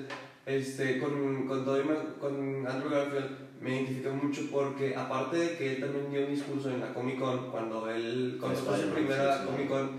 [0.47, 5.75] este, con, con, Tobey Ma- con Andrew Garfield me identifico mucho porque, aparte de que
[5.75, 9.45] él también dio un discurso en la Comic Con, cuando él, cuando fue su primera.
[9.45, 9.91] Comic Con,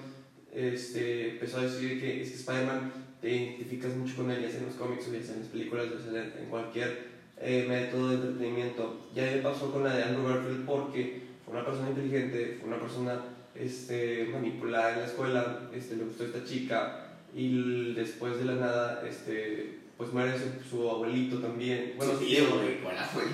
[0.54, 2.92] este, empezó a decir que es que Spider-Man
[3.22, 5.50] te identificas mucho con él, ya sea en los cómics o ya sea en las
[5.50, 7.08] películas, ya sea en, cualquier
[7.40, 9.10] eh, método de entretenimiento.
[9.14, 12.80] Ya me pasó con la de Andrew Garfield porque fue una persona inteligente, fue una
[12.80, 13.22] persona
[13.56, 19.04] este, manipulada en la escuela, este, le gustó esta chica y después de la nada,
[19.08, 21.94] este, pues muere su, su abuelito también.
[21.98, 23.30] Bueno, su tío, güey, ¿cuál abuelo?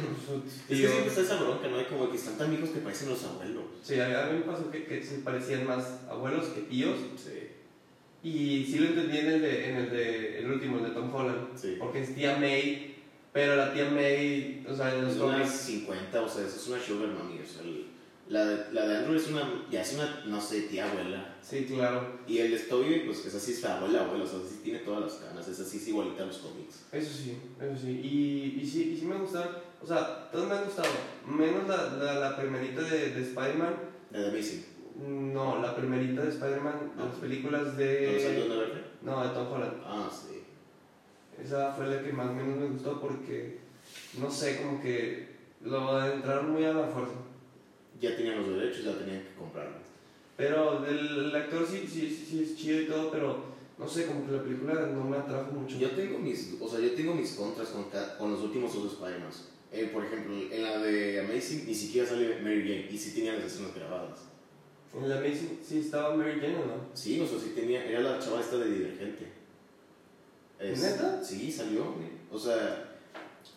[0.47, 1.77] Es que siempre está esa bronca, ¿no?
[1.77, 3.63] Hay como que están tan viejos que parecen los abuelos.
[3.81, 6.97] Sí, a mí, me pasó que, que se parecían más abuelos que tíos.
[7.17, 7.49] Sí.
[8.23, 11.13] Y sí lo entendí en el, de, en el, de, el último, el de Tom
[11.13, 11.47] Holland.
[11.55, 11.75] Sí.
[11.77, 12.95] Porque es tía May,
[13.33, 15.51] pero la tía May, o sea, en los Es una cómics.
[15.51, 17.87] 50, o sea, eso es una sugar mami, o sea, el-
[18.33, 21.35] la, de- la de Andrew es una, ya es una, no sé, tía abuela.
[21.41, 22.19] Sí, claro.
[22.27, 24.79] Y el de Toby, pues esa sí es la abuela, abuela, o sea, sí tiene
[24.79, 26.85] todas las canas, esa sí es igualita a los cómics.
[26.91, 27.91] Eso sí, eso sí.
[28.03, 29.55] Y, y sí, y sí me gustaron.
[29.81, 30.87] O sea, todos me han gustado.
[31.27, 33.75] Menos la, la, la primerita de, de Spider-Man.
[34.11, 34.65] La de Amazing.
[35.33, 37.85] No, la primerita de Spider-Man, de las películas ¿No salió
[38.43, 38.49] de.
[38.49, 38.83] de verde?
[39.01, 39.81] No, de Tom Holland.
[39.85, 40.43] Ah, sí.
[41.43, 43.59] Esa fue la que más o menos me gustó porque,
[44.19, 47.13] no sé, como que lo entraron muy a la fuerza.
[48.01, 49.77] Ya tenían los derechos, ya tenían que comprarlo.
[50.35, 53.43] Pero el, el actor sí, sí, sí, es chido y todo, pero
[53.77, 55.77] no sé, como que la película no me atrajo mucho.
[55.77, 57.85] Yo tengo mis, o sea, yo tengo mis contras con,
[58.17, 59.29] con los últimos dos Spider-Man.
[59.71, 63.33] Eh, por ejemplo, en la de Amazing ni siquiera sale Mary Jane y sí tenía
[63.33, 64.19] las escenas grabadas.
[64.95, 66.75] En la Amazing sí estaba Mary Jane o no?
[66.93, 69.27] Sí, o sea, sí tenía, era la chava esta de Divergente.
[70.59, 71.23] Es- ¿Neta?
[71.23, 71.85] Sí, salió.
[72.31, 72.89] O sea,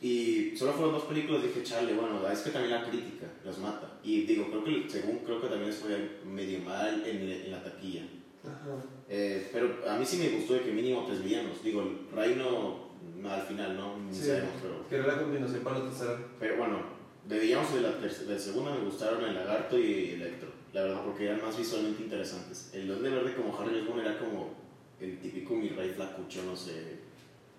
[0.01, 3.16] y solo fueron dos películas, dije, chale, bueno, es que también la crítica
[3.47, 3.99] las mata.
[4.03, 8.03] Y digo, creo que, según creo que también fue medio mal en, en la taquilla.
[8.45, 8.77] Ajá.
[9.09, 11.63] Eh, pero a mí sí me gustó de que mínimo tres villanos.
[11.63, 13.97] Digo, el Reino no, al final, ¿no?
[13.99, 14.27] Ni Sí.
[14.27, 16.19] sabemos, pero, Que era la continuación para la tercera.
[16.39, 16.81] pero bueno,
[17.27, 20.49] de villanos de la, tercera, de la segunda me gustaron el Lagarto y Electro.
[20.73, 22.71] La verdad, porque eran más visualmente interesantes.
[22.75, 24.55] El Duende Verde como Harry Osborn era como
[25.01, 26.99] el típico mi rey flacucho, no sé.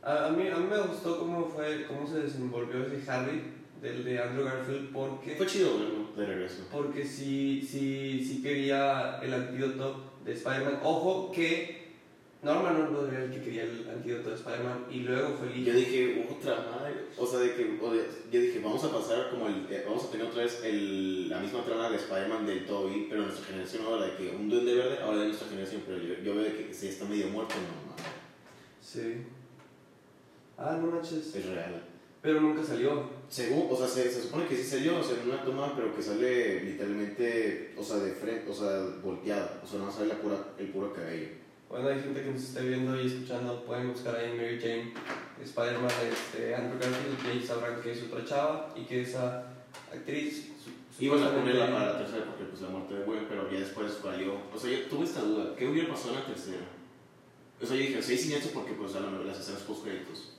[0.04, 3.42] A, a, mí, a mí me gustó cómo fue, cómo se desenvolvió ese Harry
[3.82, 6.64] del de Andrew Garfield porque, Fue chido verlo de regreso.
[6.72, 10.80] porque sí, sí, sí quería el antídoto de Spider-Man.
[10.84, 11.88] Ojo que
[12.44, 15.74] Norman Osborn era el que quería el antídoto de Spider-Man y luego fue el Yo
[15.74, 16.94] dije, otra madre.
[17.18, 19.66] O sea, de que, o de- yo dije, vamos a pasar como el.
[19.70, 23.24] eh, vamos a tener otra vez el, la misma trama de Spider-Man del Toby, pero
[23.24, 26.36] nuestra generación ahora de que un duende verde, ahora de nuestra generación, pero yo, yo
[26.36, 27.98] veo que sí está medio muerto, no, no,
[28.82, 29.24] Sí.
[30.58, 31.36] Ah, no manches.
[31.36, 31.84] es real.
[32.22, 33.17] Pero nunca salió.
[33.30, 35.94] Según, o sea, se, se supone que sí salió, o sea, en una toma, pero
[35.96, 40.16] que sale literalmente, o sea, de frente, o sea, volteada, o sea, no sale la
[40.22, 41.28] pura, el puro cabello.
[41.70, 44.94] Bueno, hay gente que nos esté viendo y escuchando, pueden buscar ahí Mary Jane,
[45.44, 49.44] Spider-Man, este, Andrew Garfield, y ahí sabrán que es otra chava y que esa
[49.94, 50.54] actriz.
[50.64, 53.60] su- Iban a ponerla para la tercera porque pues la muerte de Gwen, pero ya
[53.60, 54.34] después valió.
[54.56, 56.66] O sea, yo tuve esta duda, ¿qué hubiera pasado en la tercera?
[57.62, 60.37] O sea, yo dije, seis siniestros porque pues a lo- las escenas post créditos.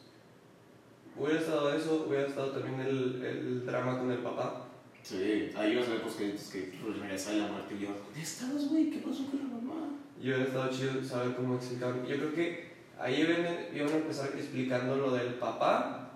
[1.18, 4.68] Hubiera estado eso, hubiera estado también el, el drama con el papá.
[5.02, 8.20] Sí, hay unas escenas post créditos que pues, regresa de la muerte y yo, ¿dónde
[8.20, 8.90] estabas, güey?
[8.90, 9.88] ¿Qué pasó con la mamá?
[10.20, 11.94] Y hubiera estado chido saber cómo explicar.
[12.06, 16.10] Yo creo que ahí iban, a empezar explicando lo del papá,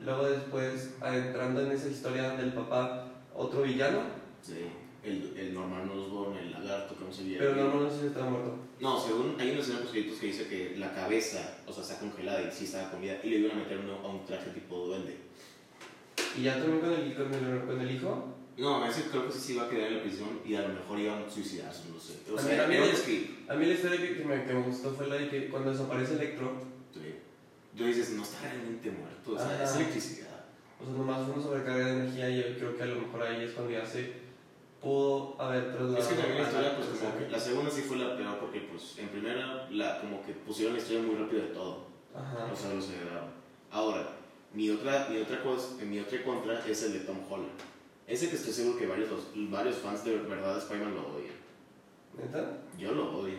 [0.00, 4.00] luego después entrando en esa historia del papá, otro villano,
[4.42, 4.66] Sí,
[5.02, 7.36] el, el Norman Osborn, el lagarto, ¿cómo se llama?
[7.38, 8.54] pero no, no sé si estaba muerto.
[8.80, 11.98] No, según hay una escena post créditos que dice que la cabeza, o sea, está
[11.98, 14.50] congelada y sí estaba con vida y le iban a meter uno a un traje
[14.50, 15.16] tipo duende.
[16.36, 18.34] Y ya también con el, con el, con el hijo.
[18.58, 20.68] No, ese creo que sí se iba a quedar en la prisión y a lo
[20.68, 22.18] mejor iban a suicidarse, no sé.
[22.30, 23.50] O A sea, mí- a mí me- un script.
[23.50, 25.70] A mí la historia que, que me, que me gustó fue la de que cuando
[25.72, 27.14] desaparece Electro, Sí.
[27.76, 29.64] Tú dices, no está realmente muerto, o sea, Ajá.
[29.64, 30.44] es electricidad.
[30.80, 33.22] o sea, nomás fue una sobrecarga de energía y yo creo que a lo mejor
[33.22, 34.12] ahí es cuando ya se
[34.80, 35.98] pudo haber trasladado.
[35.98, 38.60] Es que también la historia, pues como que la segunda sí fue la peor porque
[38.60, 41.86] pues en primera la, como que pusieron la historia muy rápido de todo.
[42.14, 42.48] Ajá.
[42.52, 43.30] O sea, lo aceleraron.
[43.70, 44.08] Ahora,
[44.52, 47.50] mi otra, mi otra cosa, mi otra contra es el de Tom Holland.
[48.06, 51.34] Ese que estoy seguro que varios, los- varios fans de verdad de Spider-Man lo odian.
[52.18, 52.58] ¿Neta?
[52.76, 53.36] Yo lo odio.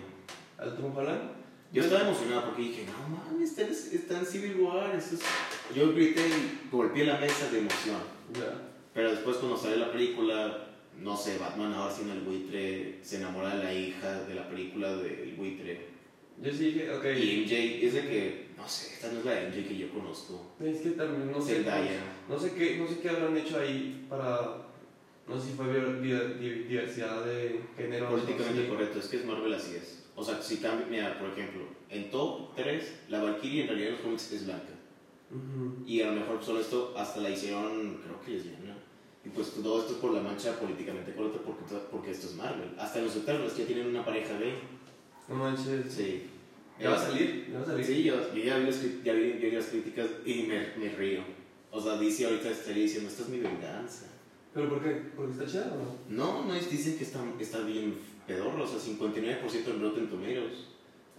[0.58, 1.32] ¿Al Tom Holland?
[1.73, 4.95] Yo estaba emocionado porque dije, no mames, está en, está en Civil War.
[4.95, 5.21] esto es-".
[5.75, 7.97] Yo grité y golpeé la mesa de emoción.
[8.34, 8.62] Ya.
[8.93, 10.67] Pero después cuando sale la película,
[11.02, 14.96] no sé, Batman ahora sin el buitre, se enamora de la hija de la película
[14.98, 15.90] del buitre.
[16.42, 17.06] Yo sí dije, ok.
[17.06, 20.54] Y MJ es de que, no sé, esta no es la MJ que yo conozco.
[20.60, 21.66] Es que también no sé.
[22.30, 24.68] No sé qué, no sé qué habrán hecho ahí para.
[25.28, 25.68] No sé si fue
[26.02, 28.10] diversidad de género.
[28.10, 28.68] Políticamente sí.
[28.68, 30.04] correcto, es que es Marvel así es.
[30.16, 33.94] O sea, si cambia, mira, por ejemplo, en top 3, la Valkyrie en realidad en
[33.96, 34.74] los cómics es blanca.
[35.86, 38.61] Y a lo mejor solo esto hasta la hicieron, creo que lesbiana.
[39.23, 42.73] Y pues todo esto es por la mancha políticamente correcta porque, porque esto es Marvel.
[42.77, 44.55] Hasta en los Eternals ya tienen una pareja gay.
[45.27, 45.93] No manches.
[45.93, 46.27] Sí.
[46.79, 47.49] ¿Ya va a salir?
[47.51, 47.86] ¿Ya va a salir?
[47.86, 48.71] Sí, yo, yo ya, vi
[49.03, 51.21] ya vi, yo vi las críticas y me, me río.
[51.69, 54.07] O sea, DC ahorita estaría diciendo, esta es mi venganza.
[54.53, 54.89] ¿Pero por qué?
[55.15, 56.25] ¿Porque está chida o no?
[56.25, 60.67] No, no es, dicen que está, está bien pedorro, o sea, 59% en Rotten Tomatoes.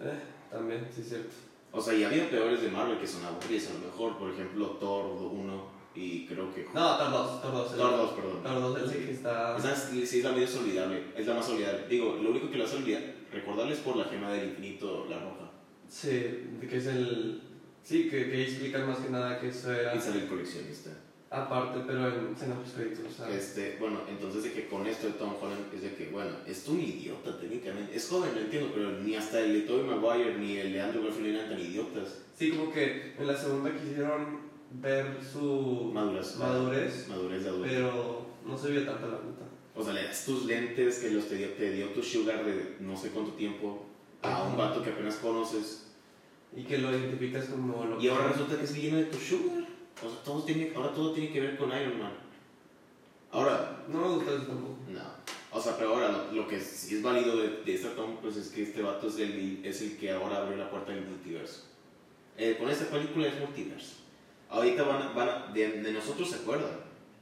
[0.00, 0.18] Eh,
[0.50, 1.30] también, sí es cierto.
[1.70, 4.30] O sea, y ha habido peores de Marvel que son aburridas a lo mejor, por
[4.30, 6.66] ejemplo, Thor 1 y creo que...
[6.74, 7.76] No, Thor 2, Thor 2.
[7.76, 8.42] Thor 2, perdón.
[8.42, 9.56] Thor 2 es el que está.
[9.56, 11.86] Esa es, sí, es la menos olvidable, es la más olvidable.
[11.88, 13.02] Digo, lo único que lo hace olvidar,
[13.32, 15.50] recordarles por la gema del infinito, la roja.
[15.88, 17.42] Sí, que es el.
[17.82, 20.90] Sí, que, que explican más que nada que eso era Y sale el coleccionista.
[21.28, 23.28] aparte, pero en escena post créditos, sea.
[23.28, 26.66] Este, bueno, entonces de que con esto de Tom Holland es de que, bueno, es
[26.68, 27.94] un idiota técnicamente.
[27.96, 31.04] Es joven, lo entiendo, pero ni hasta el de Tobey Maguire ni el de Andrew
[31.04, 32.22] Garfield eran tan idiotas.
[32.38, 34.41] Sí, como que en la segunda quisieron
[34.80, 37.66] ver su madurez, Madurez de adulto.
[37.68, 39.44] pero no se vio tanto la neta.
[39.74, 42.76] O sea, le das tus lentes que los te dio, te dio tu sugar de
[42.80, 43.84] no sé cuánto tiempo
[44.22, 45.86] a un vato que apenas conoces.
[46.54, 49.64] Y que lo identificas como lo Y ahora resulta que es lleno de tu sugar.
[50.04, 52.12] O sea, todo tiene, ahora todo tiene que ver con Iron Man.
[53.30, 54.76] Ahora, No me gustó eso tampoco.
[54.88, 55.22] no.
[55.54, 58.36] O sea, pero ahora lo, lo que sí es válido de, de esta Tom, pues
[58.36, 61.64] es que este vato es el, es el que ahora abre la puerta del multiverso.
[62.38, 63.96] Eh, con esta película es multiverso.
[64.52, 66.70] Ahorita van a, van a- de, de nosotros se acuerdan.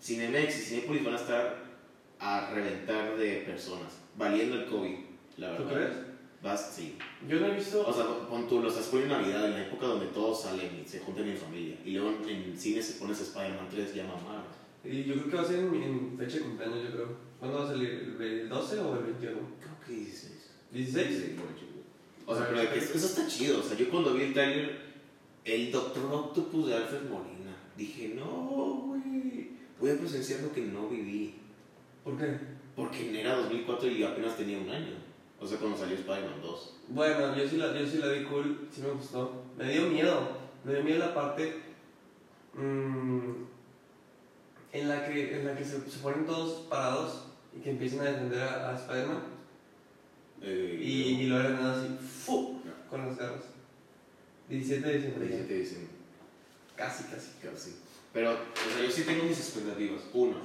[0.02, 1.64] Cinemex y Cinepolis van a estar
[2.18, 4.94] a reventar de personas, valiendo el COVID,
[5.38, 5.74] la ¿Tú verdad.
[5.88, 5.96] crees?
[6.42, 6.96] Vas, sí.
[7.28, 7.86] Yo no he visto.
[7.86, 10.88] O sea, pon tú los Pascual en Navidad, en la época donde todos salen y
[10.88, 11.76] se juntan en familia.
[11.84, 14.44] Y luego en, en cine se pones Spider-Man 3 ya mamá.
[14.84, 17.16] y yo creo que va a ser en, en fecha de cumpleaños, yo creo.
[17.38, 18.16] ¿Cuándo va a salir?
[18.20, 19.38] ¿El 12 o el 21?
[19.60, 20.50] Creo que 16.
[20.74, 21.34] ¿16?
[22.26, 23.60] O sea, pero que eso eso está chido.
[23.60, 24.89] O sea, yo cuando vi el trailer,
[25.54, 28.24] el Doctor Octopus de Alfred Molina, dije, no,
[28.86, 31.34] güey, voy a presenciar lo que no viví.
[32.04, 32.38] ¿Por qué?
[32.76, 34.94] Porque era 2004 y apenas tenía un año.
[35.40, 36.76] O sea, cuando salió Spider-Man 2.
[36.88, 39.42] Bueno, yo sí, la, yo sí la vi cool, sí me gustó.
[39.56, 40.28] Me dio miedo.
[40.64, 41.62] Me dio miedo la parte
[42.54, 43.30] mm,
[44.72, 47.24] en la que, en la que se, se ponen todos parados
[47.56, 49.22] y que empiezan a defender a, a Spider-Man.
[50.42, 52.60] Eh, Y, y lo eran así, ¡fu!
[52.88, 53.44] con las garras.
[54.50, 55.26] 17 de diciembre.
[55.26, 55.88] 17 de diciembre.
[56.76, 57.30] Casi, casi.
[57.42, 57.74] Casi.
[58.12, 60.02] Pero, o sea, yo sí tengo mis expectativas.
[60.12, 60.36] Uno,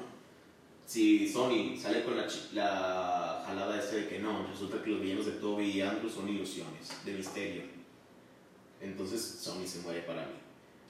[0.85, 5.25] si Sony sale con la, la jalada esta de que no, resulta que los villanos
[5.25, 7.63] de Toby y Andrew son ilusiones, de misterio.
[8.81, 10.33] Entonces Sony se muere para mí.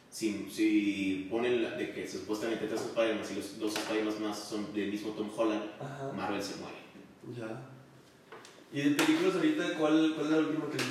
[0.10, 4.74] Si, si ponen la- de que supuestamente tres Spider-Man y los dos Spider-Man más son
[4.74, 6.12] del mismo Tom Holland, Ajá.
[6.14, 6.78] Marvel se muere.
[7.38, 7.70] Ya.
[8.74, 10.84] ¿Y de películas ahorita cuál, cuál es la última que has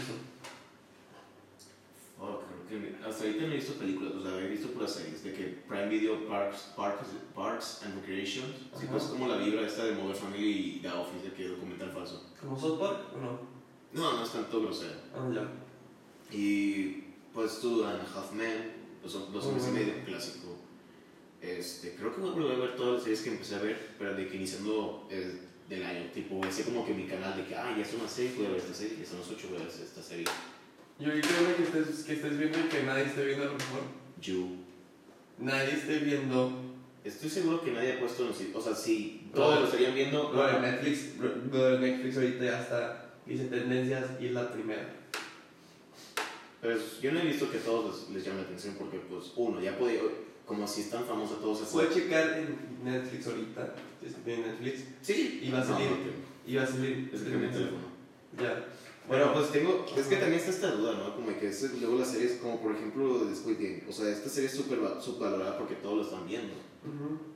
[2.64, 2.74] visto?
[2.74, 5.24] Oh, creo que hasta ahorita no he visto películas, o sea, he visto puras series,
[5.24, 9.85] de que Prime Video Parks, Parks, Parks and Recreation, así pues como la vibra esta
[9.85, 12.31] de Modern Family y The Office, de que documental falso.
[12.40, 13.55] ¿Como South Park o no?
[13.92, 14.94] No, no es tanto grosero.
[15.14, 15.48] Ah, ya.
[16.37, 18.72] Y pues tú, and Half Men,
[19.03, 20.57] los dos hombres y medio, clásico.
[21.40, 23.94] Este, creo que voy a volver a ver todas las series que empecé a ver,
[23.98, 27.55] pero de que iniciando el, del año, tipo, así como que mi canal de que,
[27.55, 29.59] ah, ya son las seis, voy a ver esta serie, ya son las ocho, voy
[29.59, 30.24] a ver esta serie.
[30.98, 33.83] Yo creo que estés, que estés viendo y que nadie esté viendo, por favor.
[34.20, 34.57] You.
[35.38, 36.61] Nadie esté viendo
[37.04, 40.46] Estoy seguro que nadie ha puesto, los, o sea, si todos lo estarían viendo, lo
[40.46, 41.16] de Netflix.
[41.52, 43.11] Lo de Netflix ahorita ya está.
[43.26, 44.88] Dice tendencias y es la primera.
[46.62, 48.96] pero es- yo no he visto que a todos les, les llame la atención porque,
[49.00, 50.00] pues, uno, ya puede,
[50.46, 51.72] como si es tan famoso todos esos.
[51.74, 53.74] Puedes checar en Netflix ahorita.
[54.02, 54.85] Si tiene Netflix.
[55.02, 55.90] Sí, Y va a No, salir.
[55.90, 55.96] no.
[56.50, 57.11] Y va a salir.
[57.12, 57.85] Es que el teléfono.
[58.40, 58.64] Ya.
[59.06, 61.14] Bueno, pues tengo, es que también está esta duda, ¿no?
[61.14, 64.30] Como que es, luego las series, como por ejemplo de Squid Game, o sea, esta
[64.30, 66.54] serie es súper subvalorada porque todos lo están viendo.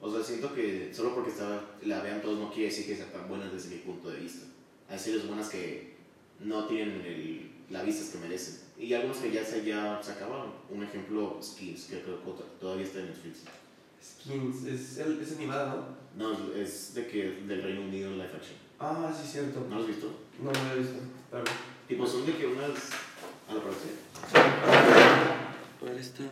[0.01, 3.11] O sea, siento que solo porque está, la vean todos no quiere decir que sean
[3.11, 4.47] tan buenas desde mi punto de vista.
[4.89, 5.95] Hay series buenas que
[6.41, 8.61] no tienen el, la vista que merecen.
[8.79, 10.53] Y algunos que ya se, ya se acabaron.
[10.71, 13.41] Un ejemplo, Skins, que creo que todavía está en Netflix.
[14.03, 16.33] Skins, es, es animada, ¿no?
[16.33, 18.68] No, es de que del Reino Unido live action.
[18.81, 19.67] Ah, sí, cierto.
[19.69, 20.07] ¿No lo has visto?
[20.41, 20.99] No, no lo he visto.
[21.31, 21.45] Pero...
[21.89, 22.91] Tipo, son de que unas.
[23.49, 23.93] A la próxima.
[25.81, 26.25] ¿Cuál está?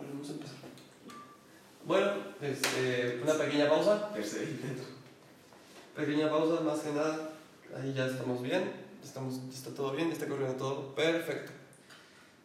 [0.00, 0.56] Vamos a empezar.
[1.84, 4.12] Bueno, este, una pequeña pausa.
[4.14, 4.82] Tercer intento.
[5.94, 7.30] Pequeña pausa, más que nada.
[7.76, 8.86] Ahí ya estamos bien.
[9.04, 11.52] Estamos, está todo bien, está corriendo todo perfecto.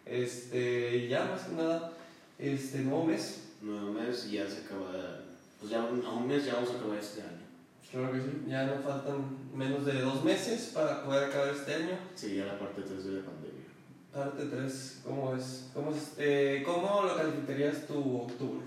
[0.06, 1.94] Este, ya más que nada,
[2.38, 3.54] este, nuevo mes.
[3.62, 5.31] Nuevo mes ya se acaba.
[5.62, 7.46] Pues ya a un mes ya vamos a acabar este año.
[7.92, 12.00] Claro que sí, ya nos faltan menos de dos meses para poder acabar este año.
[12.16, 13.66] Sí, ya la parte 3 de la pandemia.
[14.12, 15.70] Parte 3, ¿cómo es?
[15.72, 18.66] ¿Cómo, es, eh, ¿Cómo lo calificarías tu octubre?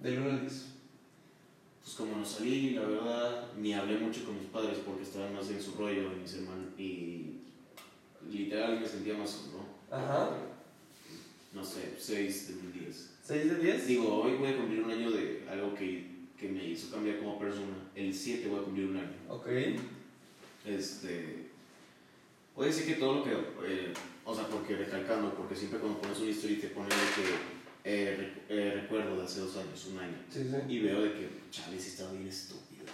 [0.00, 0.66] Del 1 al 10.
[1.82, 5.50] Pues como no salí, la verdad, ni hablé mucho con mis padres porque estaban más
[5.50, 6.78] en su rollo y mis hermanos.
[6.78, 7.40] Y
[8.30, 9.64] literal me sentía más solo.
[9.90, 10.30] Ajá.
[11.52, 13.10] No sé, 6 de 10.
[13.26, 13.86] ¿6 de 10?
[13.88, 17.38] Digo, hoy voy a cumplir un año de algo que que me hizo cambiar como
[17.38, 17.76] persona.
[17.94, 19.16] El 7 voy a cumplir un año.
[19.28, 19.46] Ok.
[20.64, 21.48] Este.
[22.54, 23.32] Voy a decir que todo lo que.
[23.32, 23.92] Eh,
[24.24, 27.58] o sea, porque recalcando, porque siempre cuando pones una historia te pone de que.
[27.84, 30.16] Eh, eh, recuerdo de hace dos años, un año.
[30.28, 30.56] Sí, sí.
[30.68, 32.84] Y veo de que, chale, si estaba bien estúpido.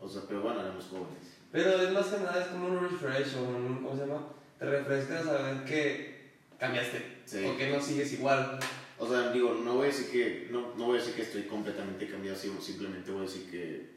[0.00, 1.36] O sea, pero bueno, éramos jóvenes.
[1.52, 3.76] Pero es más que nada, es como un refresh o un.
[3.82, 4.28] ¿Cómo se llama?
[4.58, 7.20] Te refrescas a ver que cambiaste.
[7.26, 7.44] Sí.
[7.44, 8.58] O que no sigues igual.
[9.00, 11.44] O sea, digo, no voy a decir que, no, no voy a decir que estoy
[11.44, 13.88] completamente cambiado, simplemente voy a decir que,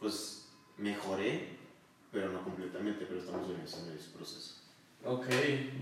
[0.00, 0.48] pues,
[0.78, 1.48] mejoré,
[2.10, 4.54] pero no completamente, pero estamos en ese, proceso.
[5.04, 5.26] Ok,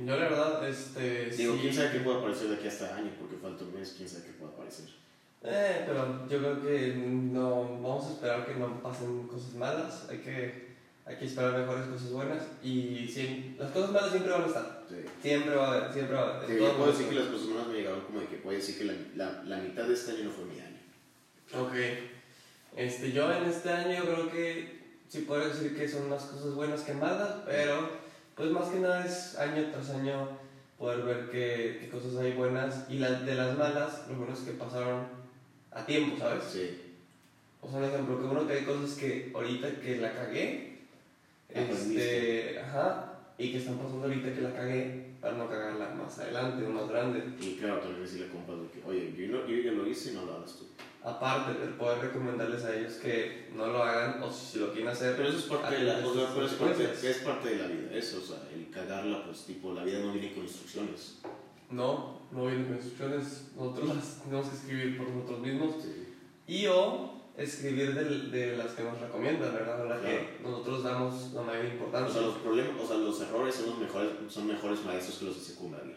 [0.04, 1.30] yo la verdad, este...
[1.30, 4.08] Digo, quién sabe qué puede aparecer de aquí hasta año, porque falta un mes, quién
[4.08, 4.88] sabe qué puede aparecer.
[5.44, 10.18] Eh, pero yo creo que no, vamos a esperar que no pasen cosas malas, hay
[10.18, 10.73] que
[11.06, 14.84] hay que esperar mejores cosas buenas y sí, las cosas malas siempre van a estar.
[15.20, 16.48] Siempre va a haber, siempre va a haber.
[16.48, 18.78] Sí, yo puedo decir que las cosas malas me llegaron como de que puedo decir
[18.78, 20.80] que la, la, la, mitad de este año no fue mi año.
[21.60, 21.74] Ok.
[22.76, 26.82] Este, yo en este año creo que sí puedo decir que son más cosas buenas
[26.82, 27.88] que malas, pero
[28.34, 30.28] pues más que nada es año tras año
[30.78, 34.52] poder ver qué, cosas hay buenas y las de las malas, lo bueno es que
[34.52, 35.06] pasaron
[35.70, 36.44] a tiempo, ¿sabes?
[36.44, 36.80] Sí.
[37.60, 40.73] O sea, un ejemplo, que uno que hay cosas que ahorita que la cagué,
[41.54, 46.66] este, ajá, y que están pasando ahorita que la cagué para no cagarla más adelante
[46.66, 47.24] o más grande.
[47.40, 50.26] Y claro, también decirle compas que, oye, yo, no, yo ya lo hice y no
[50.26, 50.66] lo hagas tú.
[51.02, 55.16] Aparte, de poder recomendarles a ellos que no lo hagan o si, lo quieren hacer.
[55.16, 57.68] Pero eso es parte, de la, o sea, pero es parte, es parte de la
[57.68, 61.20] vida, eso, o sea, el cagarla, pues tipo, la vida no viene con instrucciones.
[61.70, 65.74] No, no viene con instrucciones, nosotros las tenemos que escribir por nosotros mismos.
[66.46, 69.88] Y o escribir de, de, las que nos recomiendan, ¿verdad?
[69.88, 72.08] Las que nosotros damos la mayor importancia.
[72.08, 75.24] O sea, los problemas, o sea, los errores son, los mejores, son mejores maestros que
[75.24, 75.96] los de secundaria.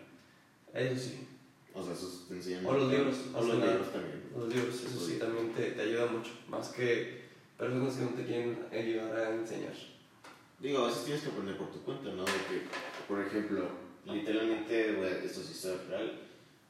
[0.74, 1.28] Eso sí.
[1.74, 2.66] O sea, eso te enseñan.
[2.66, 3.16] O los libros.
[3.36, 4.24] O los libros también.
[4.36, 6.32] Los libros, eso sí, también te, te ayuda mucho.
[6.50, 9.74] Más que personas que no te quieren ayudar a enseñar.
[10.60, 12.26] Digo, a veces tienes que aprender por tu cuenta, ¿no?
[12.26, 12.64] De que,
[13.08, 13.68] por ejemplo,
[14.06, 16.27] literalmente, esto sí es real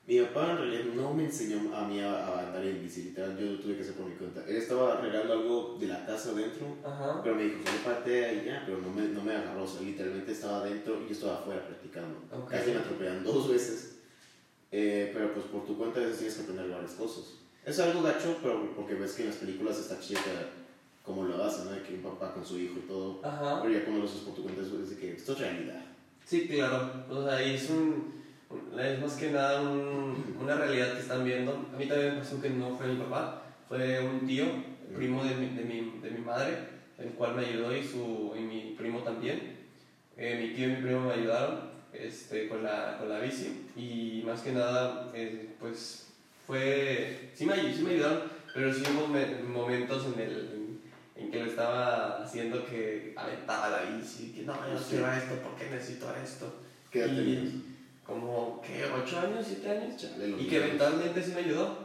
[0.07, 3.59] mi papá en realidad no me enseñó a mí a, andar en bici, yo lo
[3.59, 4.41] tuve que hacer por mi cuenta.
[4.47, 6.77] Él estaba arreglando algo de la casa adentro,
[7.21, 9.81] pero me dijo, solo patea y ya, pero no me, no me agarró, o sea,
[9.81, 12.21] literalmente estaba adentro y yo estaba afuera practicando.
[12.49, 13.97] Casi me atropellan dos veces,
[14.71, 17.33] eh, pero pues por tu cuenta a veces tienes que aprender varias cosas.
[17.65, 20.21] Es algo gacho, pero porque ves que en las películas está chida
[21.03, 21.71] como lo hacen, ¿no?
[21.71, 24.35] De que un papá con su hijo y todo, pero ya cuando lo haces por
[24.35, 25.83] tu cuenta es de que esto es realidad.
[26.23, 28.16] Sí, claro, o sea, es un
[28.77, 31.67] es más que nada una realidad que están viendo.
[31.73, 34.45] A mí también me pasó que no fue mi papá, fue un tío,
[34.95, 36.57] primo de mi, de mi, de mi madre,
[36.97, 39.57] el cual me ayudó y, su, y mi primo también.
[40.15, 44.23] Eh, mi tío y mi primo me ayudaron este, con, la, con la bici y
[44.25, 46.13] más que nada, eh, pues
[46.45, 47.31] fue.
[47.33, 50.57] Sí me, sí me ayudaron, pero sí hubo momentos en el
[51.15, 55.35] en que lo estaba haciendo que aventaba la bici, que no, yo no quiero esto,
[55.41, 56.61] ¿por qué necesito esto?
[56.91, 57.11] ¿Qué edad
[58.07, 58.85] como, ¿qué?
[58.85, 59.45] ¿8 años?
[59.45, 60.07] ¿7 años?
[60.39, 61.77] y que eventualmente sí me ayudó.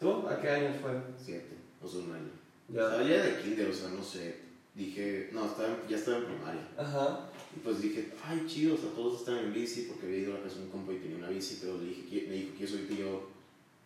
[0.00, 0.26] ¿Tú?
[0.26, 0.92] ¿A qué años fue?
[1.22, 1.46] 7,
[1.82, 2.30] o sea, un año.
[2.68, 2.82] Ya.
[2.82, 4.50] Estaba ya de kinder, o sea, no sé.
[4.74, 6.68] Dije, no, estaba, ya estaba en primaria.
[6.78, 7.26] Ajá.
[7.54, 10.38] Y pues dije, ay, chido, o sea, todos están en bici porque había ido a
[10.38, 12.60] la casa de un compa y tenía una bici, pero le dije, me dijo que
[12.60, 13.22] yo soy tío.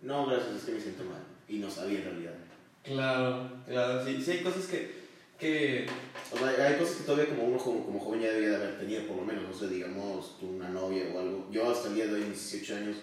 [0.03, 1.23] No, gracias, es que me siento mal.
[1.49, 2.35] Y no sabía en realidad.
[2.85, 5.04] Claro, claro, sí, sí hay cosas que
[5.39, 5.87] Que
[6.33, 8.79] O sea, hay cosas que todavía como uno como, como joven ya debía de haber
[8.79, 11.49] tenido, por lo menos, no sé, digamos, tú una novia o algo.
[11.51, 12.97] Yo hasta el día de hoy, mis 18 años,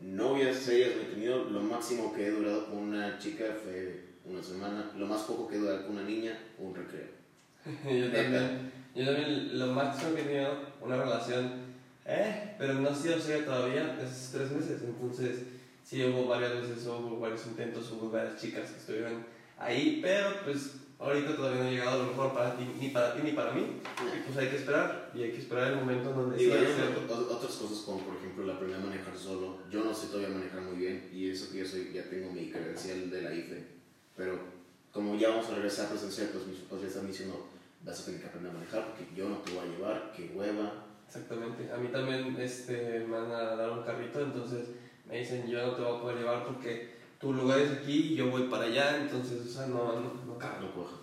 [0.00, 1.44] novias serias no he tenido.
[1.44, 4.92] Lo máximo que he durado con una chica fue una semana.
[4.96, 7.18] Lo más poco que he durado con una niña, un recreo.
[7.84, 11.52] yo también, yo también lo máximo que he tenido una relación,
[12.04, 15.40] eh, pero no ha sido seria todavía, es tres meses, entonces
[15.84, 19.26] sí hubo varias veces, hubo varios intentos, hubo varias chicas que estuvieron
[19.58, 23.20] ahí, pero pues ahorita todavía no ha llegado lo mejor para ti, ni para ti
[23.24, 26.16] ni para mí, y pues hay que esperar, y hay que esperar el momento en
[26.16, 26.70] donde Digo, sí hay a
[27.32, 29.58] otras- cosas como por ejemplo la aprender a manejar solo.
[29.70, 32.50] Yo no sé todavía manejar muy bien y eso que yo soy, ya tengo mi
[32.50, 33.64] credencial de la IFE.
[34.16, 34.38] Pero
[34.92, 37.46] como ya vamos a regresar a presencial, pues mis papás ya están diciendo,
[37.84, 40.30] vas a tener que aprender a manejar porque yo no te voy a llevar, qué
[40.34, 40.84] hueva.
[41.06, 41.72] Exactamente.
[41.72, 44.68] A mí también este, me van a dar un carrito, entonces
[45.08, 48.16] me dicen, yo no te voy a poder llevar porque tu lugar es aquí y
[48.16, 50.60] yo voy para allá, entonces, o sea, no, no, no cabe.
[50.66, 50.96] No cuaja.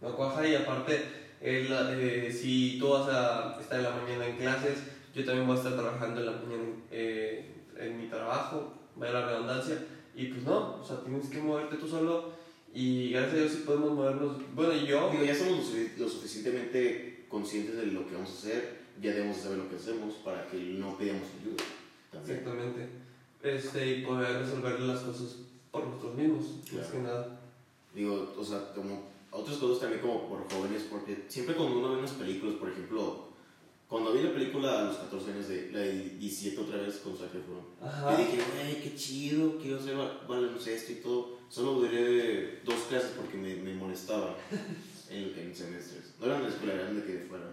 [0.00, 1.02] No cuaja y aparte,
[1.40, 4.78] el, eh, si tú vas a estar en la mañana en clases,
[5.14, 9.26] yo también voy a estar trabajando en la mañana eh, en mi trabajo, vaya la
[9.26, 9.76] redundancia,
[10.14, 12.32] y pues no, o sea, tienes que moverte tú solo
[12.74, 14.36] y gracias a Dios sí podemos movernos.
[14.54, 15.10] Bueno, yo...
[15.10, 19.12] Digo, ya somos lo, sufi- lo suficientemente conscientes de lo que vamos a hacer, ya
[19.12, 21.64] debemos de saber lo que hacemos para que no pidamos ayuda.
[22.12, 22.38] También.
[22.38, 22.88] Exactamente.
[23.42, 25.36] Este, y poder resolver las cosas
[25.70, 26.90] por nosotros mismos, más Claro.
[26.92, 27.39] que nada.
[27.94, 31.98] Digo, o sea, como otras cosas también como por jóvenes, porque siempre cuando uno ve
[31.98, 33.28] unas películas, por ejemplo,
[33.88, 37.16] cuando vi la película a los 14 años de la de 17 otra vez con
[37.16, 41.40] Zac Efron, yo dije, güey, qué chido, quiero hacer ba- baloncesto y todo.
[41.48, 44.36] Solo duré dos clases porque me, me molestaba
[45.10, 46.14] en, en semestres.
[46.20, 47.50] No eran de la escuela, eran de que fuera.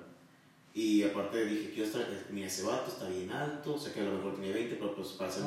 [0.73, 4.03] Y aparte dije, quiero estar, mira, ese vato está bien alto, o sea que a
[4.03, 5.43] lo mejor tenía 20, pero pues para hacer,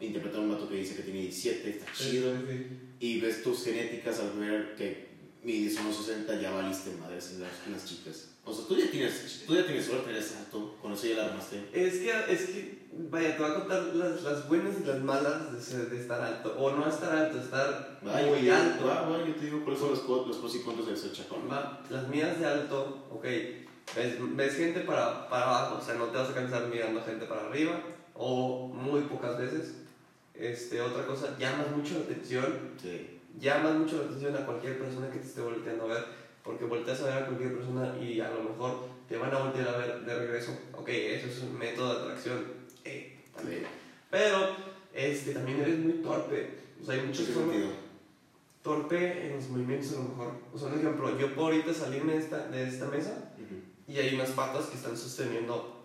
[0.00, 2.66] interpretar a un vato que dice que tiene 17, está chido sí, sí.
[2.98, 5.10] y ves tus genéticas al ver que
[5.42, 8.26] mides 1.60 ya valiste madres en las, en las chicas.
[8.42, 11.26] O sea, tú ya tienes, tú ya tienes suerte, eres alto, con eso ya la
[11.26, 11.62] armaste.
[11.74, 15.52] Es que, es que, vaya, te voy a contar las, las buenas y las malas
[15.52, 16.56] de, ser- de estar alto.
[16.58, 18.86] O no estar alto, estar Va, muy alto.
[18.86, 21.40] Va, va, yo te digo cuáles son los, los pros y contras de ser chapón.
[21.50, 23.24] Va, Las mías de alto, ok.
[23.96, 27.26] Ves, ves gente para, para abajo, o sea, no te vas a cansar mirando gente
[27.26, 27.80] para arriba.
[28.14, 29.74] O muy pocas veces.
[30.34, 32.70] Este, otra cosa, llamas mucho la atención.
[32.80, 33.18] Sí.
[33.38, 36.04] llamas mucho la atención a cualquier persona que te esté volteando a ver,
[36.42, 39.68] porque volteas a ver a cualquier persona y a lo mejor te van a voltear
[39.68, 40.56] a ver de regreso.
[40.72, 42.44] Ok, eso es un método de atracción.
[42.84, 43.64] Eh, también.
[44.10, 44.56] Pero
[44.94, 46.50] este, también eres muy torpe.
[46.80, 47.28] O sea, hay ¿En muchos
[48.62, 50.32] torpe en los movimientos a lo mejor.
[50.52, 53.69] O sea, un ejemplo, yo puedo ahorita salirme de esta, de esta mesa Ujú.
[53.90, 55.76] Y hay unas patas que están sosteniendo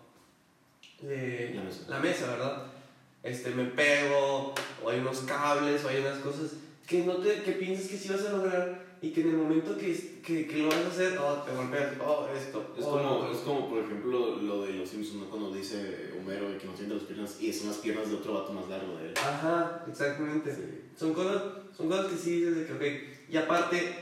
[1.02, 1.84] eh, La mesa.
[1.88, 2.62] la mesa, ¿verdad?
[3.22, 6.52] Este, me pego, o hay unos cables, o hay unas cosas
[6.86, 9.76] que, no te, que piensas que sí vas a lograr y que en el momento
[9.76, 12.74] que, que, que lo vas a hacer, oh, te golpeas, oh, esto.
[12.78, 15.28] Es oh, como, no, es como, por ejemplo, lo de los Simpsons, ¿no?
[15.28, 18.52] Cuando dice Homero que no siente las piernas y son las piernas de otro vato
[18.52, 19.14] más largo de él.
[19.18, 20.54] Ajá, exactamente.
[20.54, 20.82] Sí.
[20.96, 21.42] Son, cosas,
[21.76, 23.96] son cosas que sí dices de que, ok, y aparte,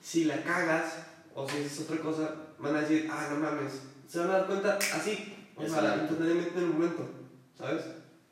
[0.00, 3.72] si la cagas, o si es otra cosa, van a decir, ah, no mames,
[4.08, 7.08] se van a dar cuenta así, o sea, instantáneamente en el momento,
[7.56, 7.82] ¿sabes?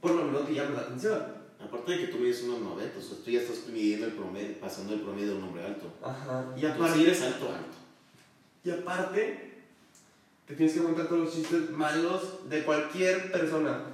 [0.01, 1.43] Por lo menos que llame la atención.
[1.61, 4.59] Aparte de que tú mides unos 90, o sea, tú ya estás midiendo el promedio,
[4.61, 5.93] pasando el promedio de un hombre alto.
[6.03, 7.77] Ajá, y Tú aparte, sí eres alto, alto.
[8.65, 9.53] y aparte,
[10.47, 13.85] te tienes que contar todos los chistes malos de cualquier persona.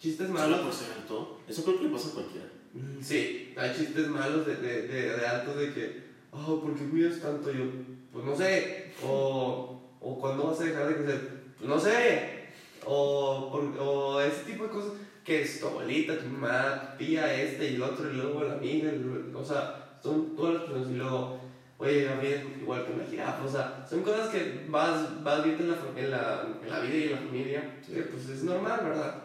[0.00, 0.60] Chistes Solo malos.
[0.60, 2.46] por ser alto, eso creo que le pasa a cualquiera.
[2.72, 6.02] Mm, Sí, hay chistes malos de, de, de, de altos de que,
[6.32, 7.52] oh, ¿por qué mides tanto?
[7.52, 7.64] Yo,
[8.12, 8.92] pues no sé.
[9.04, 11.42] O, o ¿cuándo vas a dejar de crecer?
[11.58, 12.42] Pues no sé.
[12.84, 14.92] O, por- o ese tipo de cosas
[15.24, 18.54] que es tu abuelita, tu mamá, tu tía, este y el otro, y luego la
[18.54, 21.38] amiga, y- o sea, son todas las personas y luego,
[21.78, 25.70] oye, Gabriel, igual que una jirafa, o sea, son cosas que vas, vas viendo en
[25.70, 27.92] la, en, la, en la vida y en la familia, Sí.
[27.92, 29.24] que pues es normal, ¿verdad?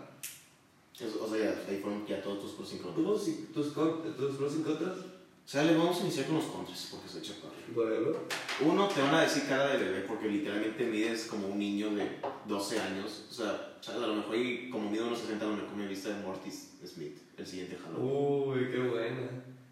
[0.94, 3.06] O sea, ya, ahí fueron ya todos tus pros y contras.
[3.06, 4.98] Tus, y- tus, con- tus pros y contras.
[5.48, 7.54] Sale, vamos a iniciar con los contras, porque soy chaparro.
[7.74, 8.18] Bueno.
[8.60, 12.06] Uno, te van a decir cara de bebé, porque literalmente mides como un niño de
[12.46, 13.28] 12 años.
[13.32, 16.74] O sea, a lo mejor y como mido unos 60 me come vista de Mortis
[16.86, 18.60] Smith, el siguiente Halloween.
[18.60, 19.30] Uy, qué buena.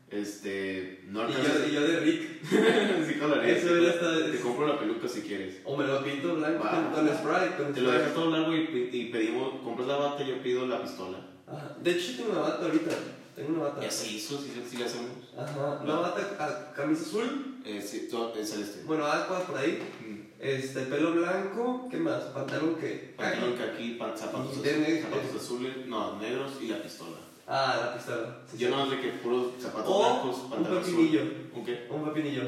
[0.10, 2.22] Este, no Y yo, y yo de Rick.
[2.50, 5.58] sí, Eso era hasta- Te compro la peluca si quieres.
[5.66, 6.90] O me lo pinto blanco Va.
[6.94, 7.50] con, con spray.
[7.58, 10.66] Con Te lo dejas todo largo y, y pedimos, compras la bata y yo pido
[10.68, 11.18] la pistola.
[11.46, 11.76] Ajá.
[11.84, 12.92] De hecho, tengo una bata ahorita.
[13.36, 13.82] Tengo una bata.
[13.82, 15.25] Ya se hizo, si sí, la hacemos.
[15.38, 15.84] Ajá.
[15.84, 17.58] Bata, a- camisa azul.
[17.66, 18.84] Eh, sí, todo, es celeste.
[18.86, 19.82] Bueno, agua por ahí.
[20.08, 20.16] Mm.
[20.40, 21.88] Este, pelo blanco.
[21.90, 22.24] ¿Qué más?
[22.26, 23.14] Pantalón que.
[23.18, 27.18] Pantalón aquí, zapatos, Y azules, zapatos azules, no, negros y la pistola.
[27.48, 28.38] Ah, la pistola.
[28.50, 28.74] Sí, Yo sí.
[28.76, 30.92] no de que puros zapatos O blancos, un pantalón azul.
[30.96, 31.22] pepinillo.
[31.54, 31.88] ¿Un qué?
[31.90, 32.42] Un pepinillo.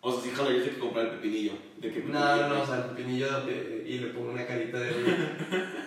[0.00, 1.52] O sea, sí jalarías de que comprar el pepinillo.
[1.78, 4.78] De que No, no, no, o sea, el pepinillo eh, y le pongo una carita
[4.78, 4.90] de.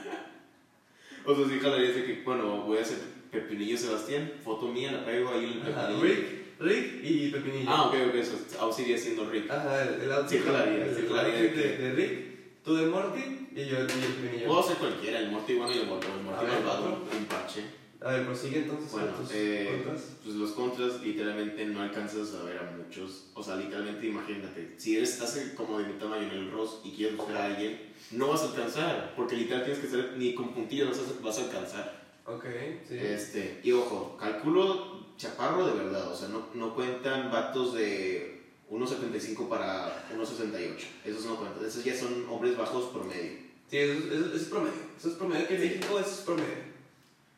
[1.25, 2.97] O sea, sí jalarías de que, bueno, voy a hacer
[3.31, 6.01] pepinillo Sebastián, foto mía, la pego ahí en el pepinillo.
[6.01, 7.69] Rick, Rick y pepinillo.
[7.69, 9.49] Ah, ok, ok, eso aún sigue siendo Rick.
[9.49, 12.63] Ajá, el, el outfit, Sí, jalaría, el, sí, el jalaría outfit de de, de Rick,
[12.63, 14.47] tú de Morty y yo el pepinillo.
[14.47, 17.63] Puedo hacer cualquiera, el Morty bueno y el Morty, el Morty malvado, un parche.
[18.01, 20.03] A ver, prosigue entonces Bueno, tus eh, contras.
[20.23, 23.25] pues los contras literalmente no alcanzas a ver a muchos.
[23.33, 26.91] O sea, literalmente imagínate, si eres, estás como de mi tamaño en el Ross y
[26.91, 27.77] quieres buscar a alguien,
[28.11, 31.39] no vas a alcanzar, porque literal tienes que ser ni con puntillos vas a, vas
[31.39, 31.98] a alcanzar.
[32.35, 32.45] Ok,
[32.87, 32.97] sí.
[32.97, 39.49] Este, y ojo, calculo chaparro de verdad, o sea, no, no cuentan vatos de 1.75
[39.49, 40.75] para 1.68.
[41.05, 43.49] Esos no cuentan, esos ya son hombres bajos promedio.
[43.69, 44.73] Sí, eso, es- eso, es promedio.
[44.97, 45.67] Eso es promedio que en Sí.
[45.69, 46.69] México eso es promedio.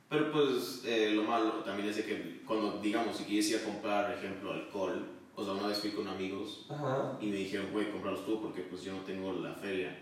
[0.09, 3.63] Pero pues eh, lo malo también es de que cuando, digamos, si quieres ir a
[3.63, 7.17] comprar, ejemplo, alcohol, o sea, una vez fui con amigos Ajá.
[7.21, 9.97] y me dijeron, güey, cómpralos tú porque pues yo no tengo la feria.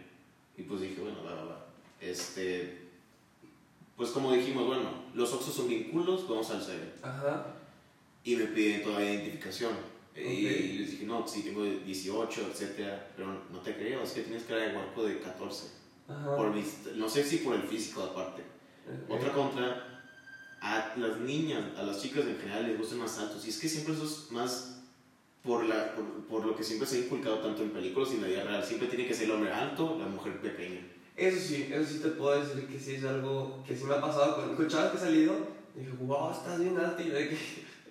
[0.57, 1.65] Y pues dije, bueno, va, va, va.
[2.01, 2.88] Este,
[3.99, 6.79] pues como dijimos, bueno, los Oxxos son bien culos, vamos al 7.
[7.03, 7.45] Ajá.
[8.23, 9.73] Y me piden todavía identificación.
[9.73, 10.17] Ok.
[10.17, 10.41] Y
[10.79, 14.61] les dije, no, sí, tengo 18, etcétera, pero no te creo, es que tienes cara
[14.61, 15.67] de huerco de 14.
[16.07, 16.35] Ajá.
[16.37, 18.41] Por mis- no sé si por el físico aparte.
[19.07, 19.17] Ok.
[19.19, 20.01] Otra contra,
[20.61, 23.45] a las niñas, a las chicas en general les gustan más altos.
[23.45, 24.81] Y es que siempre eso es más
[25.43, 28.21] por, la, por, por lo que siempre se ha inculcado tanto en películas y en
[28.21, 28.63] la vida real.
[28.63, 30.81] Siempre tiene que ser el hombre alto, la mujer pequeña.
[31.19, 34.01] Eso sí, eso sí te puedo decir que sí es algo que sí me ha
[34.01, 35.33] pasado con, con chavas que he salido.
[35.75, 37.01] Dije, wow, estás bien alto.
[37.01, 37.37] Y yo de que,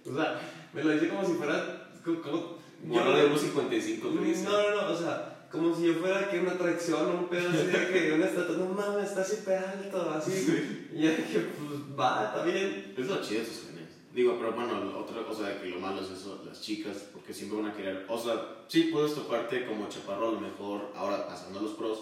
[0.10, 0.40] o sea,
[0.72, 1.90] me lo dice como si fuera.
[2.04, 4.44] Como, como- Bueno, de 1.55 te no, dice.
[4.44, 7.88] no, no, o sea, como si yo fuera que una atracción, un pedo así de
[7.92, 10.88] que una estatua, no mames, está súper alto, así.
[10.94, 12.94] Y yo dije, pues va, está bien.
[12.96, 13.88] Es lo chido de tus genes.
[14.14, 17.60] Digo, pero bueno, otra cosa de que lo malo es eso, las chicas, porque siempre
[17.60, 18.04] van a querer.
[18.08, 21.98] O sea, sí puedes toparte como chaparro a lo mejor, ahora pasando a los pros,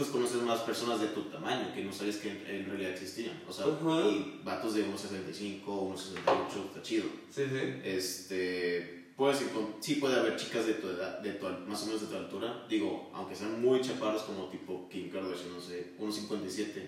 [0.00, 3.38] pues conoces más personas de tu tamaño que no sabes que en, en realidad existían.
[3.46, 4.08] O sea, Ajá.
[4.08, 7.04] y vatos de 1,65, 1,68, está chido.
[7.30, 7.80] Sí, sí.
[7.84, 9.42] Este, puedes
[9.80, 12.64] sí puede haber chicas de tu edad, de tu, más o menos de tu altura.
[12.66, 16.86] Digo, aunque sean muy chaparros como tipo Kim Kardashian, no sé, 1,57.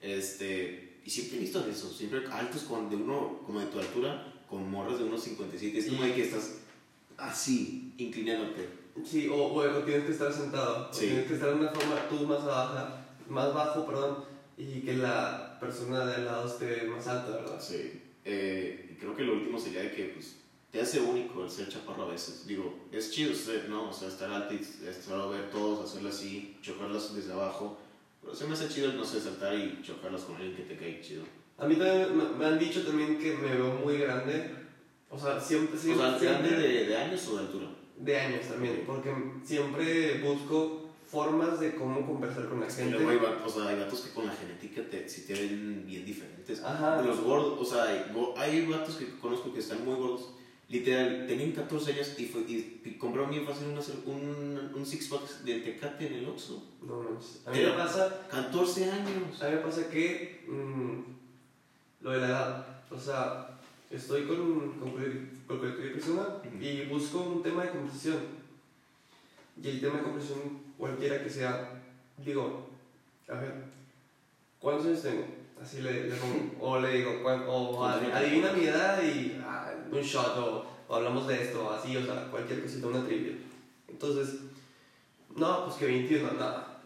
[0.00, 4.42] Este, y siempre he visto eso, siempre altos con, de uno como de tu altura,
[4.48, 5.74] con morras de 1,57.
[5.74, 6.60] Es como de que estás
[7.18, 8.80] así, inclinándote.
[9.04, 11.06] Sí, o, o, o tienes que estar sentado, o Sí.
[11.06, 14.24] tienes que estar de una forma tú más baja, más bajo, perdón,
[14.56, 17.60] y que la persona de al lado esté más alta, ¿verdad?
[17.60, 18.00] Sí.
[18.24, 20.36] Eh, creo que lo último sería de que, pues,
[20.70, 22.46] te hace único el ser chaparro a veces.
[22.46, 23.90] Digo, es chido ser, ¿no?
[23.90, 27.78] O sea, estar alto y estar a ver todos, hacerlo así, chocarlas desde abajo.
[28.22, 30.76] Pero se me hace chido el no sé, saltar y chocarlas con alguien que te
[30.76, 31.24] cae chido.
[31.58, 34.50] A mí también me, me han dicho también que me veo muy grande,
[35.10, 37.66] o sea, siempre, O siempre, sea, siempre ¿grande de, de años o de altura?
[38.04, 42.98] De años también, porque siempre busco formas de cómo conversar con la gente.
[42.98, 46.62] luego hay, o sea, hay vatos que con la genética te, te ven bien diferentes.
[46.62, 47.02] Ajá.
[47.02, 48.04] Los gordos, o sea, hay,
[48.36, 50.30] hay vatos que conozco que están muy gordos.
[50.68, 55.08] Literal, tenían 14 años y, fue, y, y compraron bien fácil una un, un six
[55.08, 56.62] pack de Tecate en el Oxxo.
[56.80, 57.42] No manches.
[57.46, 59.42] A mí me pasa 14 años.
[59.42, 61.00] A mí me pasa que mm,
[62.00, 63.60] lo de la edad, o sea,
[63.92, 64.36] estoy con,
[64.78, 64.90] con,
[65.46, 66.56] con cualquier persona Ujú.
[66.62, 68.18] y busco un tema de conversación.
[69.62, 70.38] Y el tema de conversación,
[70.78, 71.70] cualquiera que sea,
[72.16, 72.68] digo,
[73.28, 73.54] a ver,
[74.58, 75.24] ¿cuántos años tengo?
[75.62, 80.00] Así le, le pongo, o le digo, ¿cuán- o adivina mi edad y ah, un
[80.00, 83.34] shot, o, o hablamos de esto, así, o sea, cualquier cosita, una trivia.
[83.86, 84.40] Entonces,
[85.36, 86.38] no, pues que 21, no,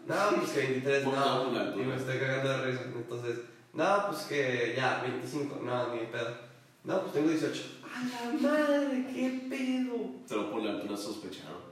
[0.05, 2.83] no, pues que 23, Por no, favor, la y me estoy cagando de risa.
[2.95, 3.39] Entonces,
[3.73, 6.45] no, pues que ya, 25, no, ni pedo.
[6.83, 7.63] No, pues tengo 18.
[7.93, 9.07] ¡A la madre!
[9.13, 10.11] ¿Qué pedo?
[10.27, 11.67] Pero por la altura sospecharon.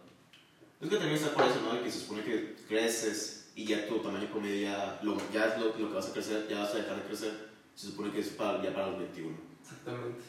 [0.82, 1.74] Es que también está por eso, ¿no?
[1.74, 5.60] De que se supone que creces y ya tu tamaño promedio ya, lo, ya es
[5.60, 7.49] lo, lo que vas a crecer, ya vas a dejar de crecer.
[7.74, 9.38] Se supone que es para, ya para los 21.
[9.62, 10.20] Exactamente.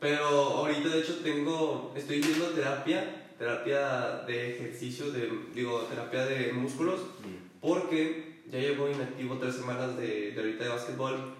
[0.00, 1.92] Pero ahorita, de hecho, tengo.
[1.96, 7.00] Estoy yendo a terapia, terapia de ejercicio, de, digo, terapia de músculos,
[7.60, 11.34] porque ya llevo inactivo tres semanas de, de ahorita de básquetbol,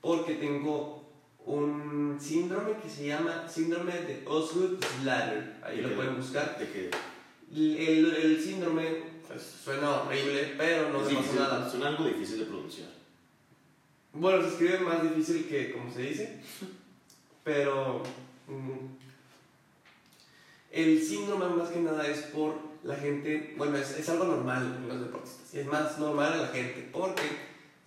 [0.00, 1.01] porque tengo
[1.46, 5.60] un síndrome que se llama síndrome de Osgood-Schlatter.
[5.62, 5.94] Ahí ¿De lo qué?
[5.96, 6.58] pueden buscar.
[6.58, 6.90] De que
[7.52, 11.70] El, el síndrome pues, suena horrible, pero no es me pasa nada.
[11.70, 12.88] suena algo difícil de pronunciar.
[14.12, 16.40] Bueno, se escribe más difícil que como se dice,
[17.42, 18.02] pero
[18.46, 18.86] mm,
[20.70, 24.88] el síndrome más que nada es por la gente, bueno, es, es algo normal en
[24.88, 27.22] los deportistas, y es más normal en la gente, porque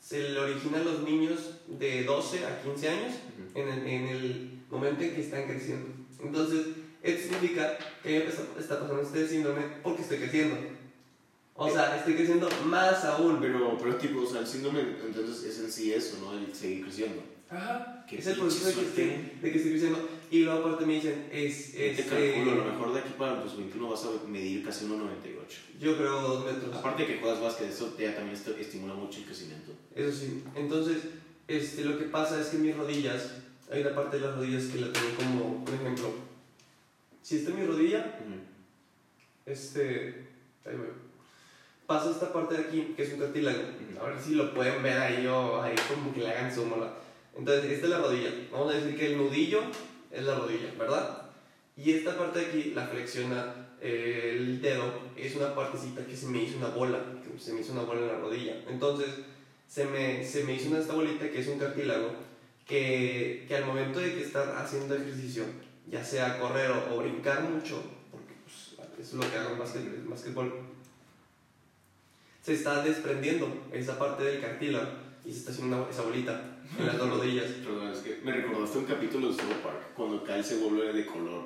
[0.01, 3.13] se le origina a los niños de 12 a 15 años
[3.55, 5.87] en el, en el momento en que están creciendo.
[6.21, 6.67] Entonces,
[7.01, 10.57] Esto significa que a mí me está, pasando este síndrome porque estoy creciendo.
[11.53, 13.39] O sea, estoy creciendo más aún.
[13.39, 16.37] Pero, pero tipo, o sea, el síndrome entonces es en sí eso, ¿no?
[16.37, 17.23] El seguir creciendo.
[17.49, 18.05] Ajá.
[18.09, 19.05] Qué Es el proceso de que, estoy,
[19.41, 20.09] de que estoy creciendo.
[20.31, 21.73] Y luego aparte me dicen, es...
[21.73, 24.65] Te es calculo, a lo eh, mejor de aquí para los 21 vas a medir
[24.65, 25.79] casi 1,98.
[25.79, 26.75] yo creo dos metros.
[26.75, 29.71] Aparte que juegas básquet, eso ya también estimula mucho el crecimiento.
[29.93, 30.43] Eso sí.
[30.55, 30.97] Entonces,
[31.47, 33.33] este, lo que pasa es que mis rodillas,
[33.71, 36.13] hay una parte de las rodillas que la tengo como, por ejemplo,
[37.21, 38.19] si esta es mi rodilla,
[39.45, 40.27] este,
[40.65, 40.87] ahí voy.
[41.87, 43.59] Pasa esta parte de aquí, que es un cartílago.
[43.59, 44.03] Ujú.
[44.03, 46.71] A ver si lo pueden ver ahí o ahí como que le hagan zoom.
[47.37, 48.31] Entonces, esta es la rodilla.
[48.51, 49.61] Vamos a decir que el nudillo
[50.11, 51.23] es la rodilla, ¿verdad?
[51.77, 54.83] Y esta parte de aquí, la flexiona eh, el dedo,
[55.15, 58.01] es una partecita que se me hizo una bola, que se me hizo una bola
[58.01, 58.63] en la rodilla.
[58.67, 59.09] Entonces,
[59.67, 62.11] se me, se me hizo una esta bolita que es un cartílago,
[62.67, 65.43] que, que al momento de que estar haciendo ejercicio,
[65.89, 68.75] ya sea correr o, o brincar mucho, porque pues,
[69.07, 70.53] es lo que hago en básquet- en básquetbol,
[72.41, 74.87] se está desprendiendo esa parte del cartílago
[75.25, 77.45] y se está haciendo una- esa bolita en las dos rodillas.
[77.65, 81.05] Perdón, es que me recordaste un capítulo de South Park cuando Kyle se vuelve de
[81.05, 81.43] color.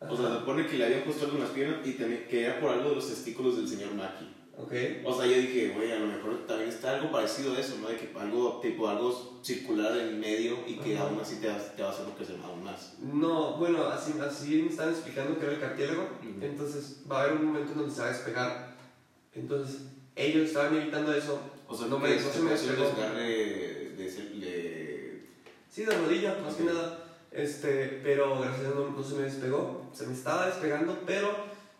[0.00, 0.34] O sea, Ajá.
[0.34, 2.90] se supone que le habían puesto algo en las piernas y que era por algo
[2.90, 4.28] de los testículos del señor Maki.
[4.58, 4.72] Ok.
[5.04, 7.88] O sea, yo dije, güey, a lo mejor también está algo parecido a eso, ¿no?
[7.88, 11.08] De que algo, tipo, algo circular en medio y que Ajá.
[11.08, 12.94] aún así te, te va a hacer crecer aún más.
[13.00, 16.08] No, bueno, así, así me estaban explicando que era el cartílago.
[16.20, 16.42] Ujú.
[16.44, 18.76] Entonces va a haber un momento en donde se va a despegar.
[19.34, 19.82] Entonces
[20.14, 21.38] ellos estaban evitando eso.
[21.68, 22.84] O sea, No me- no se se me despegó.
[22.84, 23.22] desgarre
[23.96, 25.28] de, ese- de...
[25.68, 26.58] Sí, de rodilla, más Ok.
[26.60, 27.02] que nada.
[27.30, 29.90] Este, pero gracias a Dios no, no se me despegó.
[29.92, 31.28] Se me estaba despegando, pero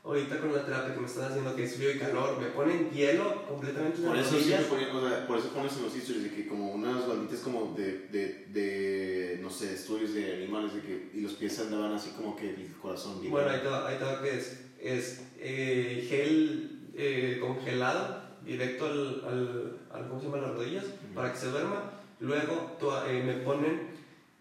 [0.07, 2.91] ahorita con la terapia que me están haciendo, que es frío y calor, me ponen
[2.91, 4.61] hielo completamente en Por las eso rodillas.
[4.65, 7.41] siempre ponen, o sea, por eso pones en los historias de que como unas banditas
[7.41, 11.93] como de, de, de, no sé, estudios de animales de que, y los pies andaban
[11.93, 13.19] así como que el corazón.
[13.29, 18.87] Bueno, ahí te va, ahí te va que es, es eh, gel eh, congelado directo
[18.87, 20.39] al, al, al- ¿cómo se llama?
[20.39, 21.15] las rodillas Ujú.
[21.15, 21.91] para que se duerma.
[22.21, 22.77] Luego
[23.09, 23.89] eh, me ponen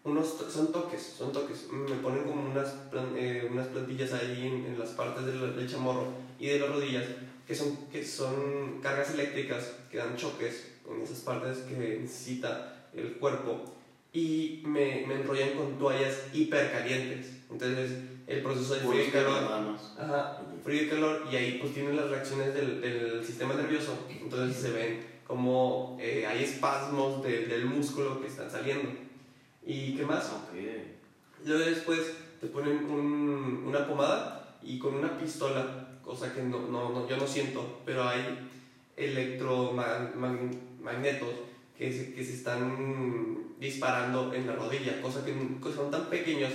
[0.06, 1.66] unos, son toques, son toques.
[1.70, 2.74] Me ponen como unas,
[3.16, 6.06] eh, unas plantillas ahí en, en las partes del, del chamorro
[6.38, 7.04] y de las rodillas
[7.46, 13.14] que son, que son cargas eléctricas que dan choques en esas partes que necesita el
[13.18, 13.64] cuerpo
[14.12, 17.32] y me, me enrollan con toallas hipercalientes.
[17.50, 17.92] Entonces,
[18.26, 19.42] el proceso de frío y calor,
[19.98, 24.06] ajá, frío y calor, y ahí pues tienen las reacciones del, del sistema nervioso.
[24.08, 28.88] Entonces, se ven como eh, hay espasmos de- del músculo que están saliendo.
[29.66, 30.26] ¿Y qué más?
[30.32, 30.54] Ok.
[31.44, 32.00] Luego después
[32.40, 37.16] te ponen un- una pomada y con una pistola, cosa que no, no, no- yo
[37.16, 38.22] no siento, pero hay
[38.96, 41.28] electromagnetos
[41.76, 46.52] que se, que se están disparando en la rodilla, cosa que, que son tan pequeños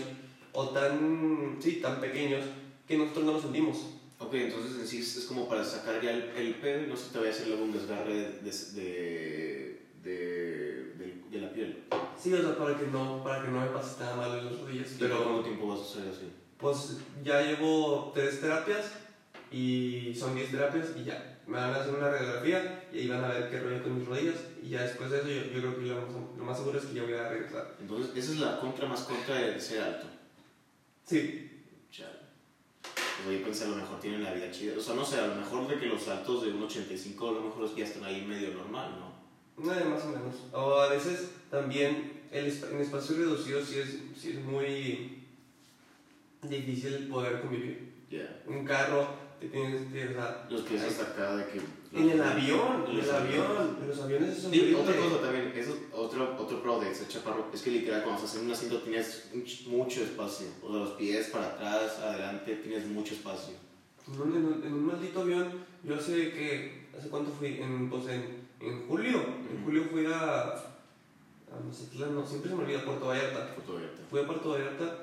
[0.53, 2.43] o tan, sí, tan pequeños
[2.88, 3.78] que nosotros no los sentimos.
[4.20, 7.12] Ok, entonces en sí es, como para sacar ya el, el pedo y no se
[7.12, 10.12] te vaya a hacer un desgarre de, de, de,
[10.97, 11.78] de- de la piel.
[12.22, 14.60] Sí, o sea, para que no, para que no me pase nada mal en las
[14.62, 14.90] rodillas.
[15.00, 16.32] Pero ¿cuánto tiempo vas a hacer así?
[16.58, 18.92] Pues ya llevo tres terapias
[19.52, 21.40] y son 10 terapias y ya.
[21.48, 24.08] Me van a hacer una radiografía y ahí van a ver qué rollo con mis
[24.08, 26.78] rodillas y ya después de eso yo, yo creo que lo, más- lo más seguro
[26.78, 27.76] es que ya voy a regresar.
[27.82, 30.06] Entonces, esa es la contra más contra de ser alto.
[31.06, 31.48] Sí,
[31.92, 32.12] Chale.
[33.26, 34.78] Sea, yo pensé a lo mejor tienen la vida chida.
[34.78, 37.42] O sea, no sé, a lo mejor de que los altos de 1,85 a lo
[37.42, 39.11] mejor ya están ahí medio normal, ¿no?
[39.64, 40.36] Nada más o menos.
[40.53, 45.24] O a veces también el, en espacios reducidos sí es, sí es muy
[46.43, 47.91] difícil poder convivir.
[48.09, 48.41] Ya.
[48.47, 49.07] Un carro,
[49.39, 51.59] te tienes que, o sea, Los pies hasta acá de que...
[51.93, 55.09] en el avión, en el avión, en los aviones es Y otra horrible.
[55.09, 58.45] cosa también, eso, otro, otro pro de ese chaparro, es que literal cuando estás en
[58.47, 60.47] un asiento tienes un ch- mucho espacio.
[60.62, 63.53] O sea, los pies para atrás, adelante, tienes mucho espacio.
[64.07, 65.47] Un, en un- en un maldito avión,
[65.84, 67.59] yo sé que, ¿hace cuánto fui?
[67.62, 69.18] En, pues en, en julio,
[69.51, 73.53] en julio fui a, a Mazatlán, no, siempre se me olvida Puerto Vallarta.
[73.55, 74.01] Foto abierta.
[74.09, 74.97] Fui a Puerto Vallarta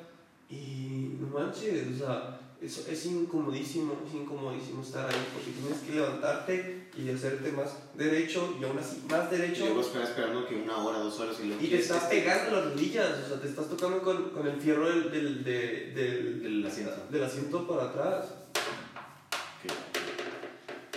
[0.50, 5.92] y no manches, o sea, es, es incomodísimo, es incomodísimo estar ahí porque tienes que
[5.92, 10.56] levantarte y hacerte más derecho y aún así más Y derecho luego esperar esperando que
[10.56, 11.62] una hora, dos horas y luego...
[11.62, 14.88] y te estás pegando las rodillas, o sea, te estás tocando con, con el fierro
[14.88, 16.92] del, del, de- del, Del asiento.
[17.10, 18.34] del asiento para atrás.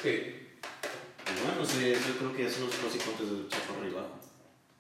[0.02, 0.41] Que, y
[1.46, 4.20] bueno, sí, yo creo que son los pros y contras del chaparro y bajo.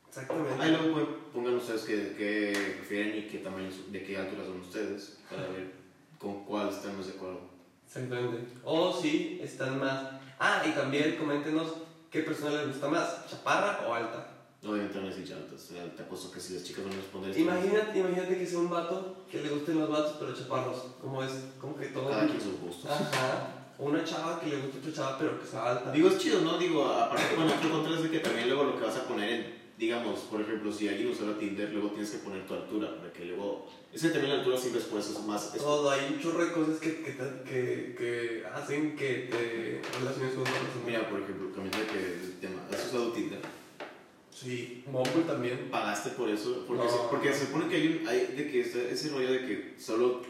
[0.08, 0.64] exactamente.
[0.64, 5.18] Ahí luego pongan ustedes qué, qué prefieren y qué tamaño, de qué altura son ustedes
[5.30, 5.72] para ver
[6.20, 7.42] con cuál están más de acuerdo.
[7.86, 8.54] Exactamente.
[8.64, 10.12] O si están más.
[10.40, 11.74] Ah, y también coméntenos
[12.10, 14.28] qué persona les gusta más, chaparra o alta.
[14.64, 15.64] Obviamente van a decir altas.
[15.64, 17.38] O sea, te apuesto que si las chicas van a responder.
[17.38, 20.78] Imagínate, imagínate que sea un vato que le gusten los vatos pero chaparros.
[21.02, 22.10] Como es, como que todo.
[22.10, 22.92] Cada quien sus gustos.
[22.92, 23.61] Ajá.
[23.82, 25.92] Una chava que le gusta otra chava pero que sea alta.
[25.92, 26.60] Digo, es chido, ¿no?
[26.60, 29.30] Digo, aparte, bueno, otro contra es de que también luego lo que vas a poner
[29.34, 33.12] en, digamos, por ejemplo, si alguien usa Tinder, luego tienes que poner tu altura, para
[33.12, 33.68] que luego...
[33.92, 35.56] Es que también la altura siempre es pues, es más...
[35.56, 40.34] Es, Todo, hay un chorro de cosas que, que, que, que hacen que te relaciones
[40.36, 40.86] con otra persona.
[40.86, 43.40] mira, por ejemplo, de que el tema, ¿has usado Tinder?
[44.30, 45.70] Sí, Bumble también.
[45.70, 46.66] ¿Pagaste por eso?
[46.68, 46.90] Porque, No.
[46.90, 49.76] se, porque se supone que hay, un, hay de que está ese rollo de que
[49.80, 50.22] solo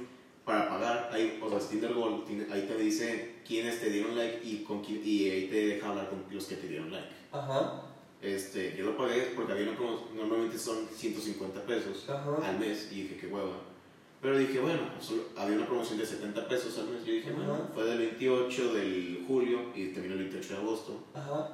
[0.45, 4.63] para pagar, hay, o sea, Tinder Gold, ahí te dice quiénes te dieron like y,
[4.63, 7.07] con quién, y ahí te deja hablar con los que te dieron like.
[7.31, 7.83] Ajá,
[8.21, 12.35] Este, yo lo pagué porque había promo- normalmente son 150 pesos ajá.
[12.47, 13.57] al mes y dije, qué hueva.
[14.21, 17.03] Pero dije, bueno, solo- había una promoción de 70 pesos al mes.
[17.05, 21.03] Yo dije, bueno, fue del 28 del julio y terminó el 28 de agosto.
[21.15, 21.49] Ajá.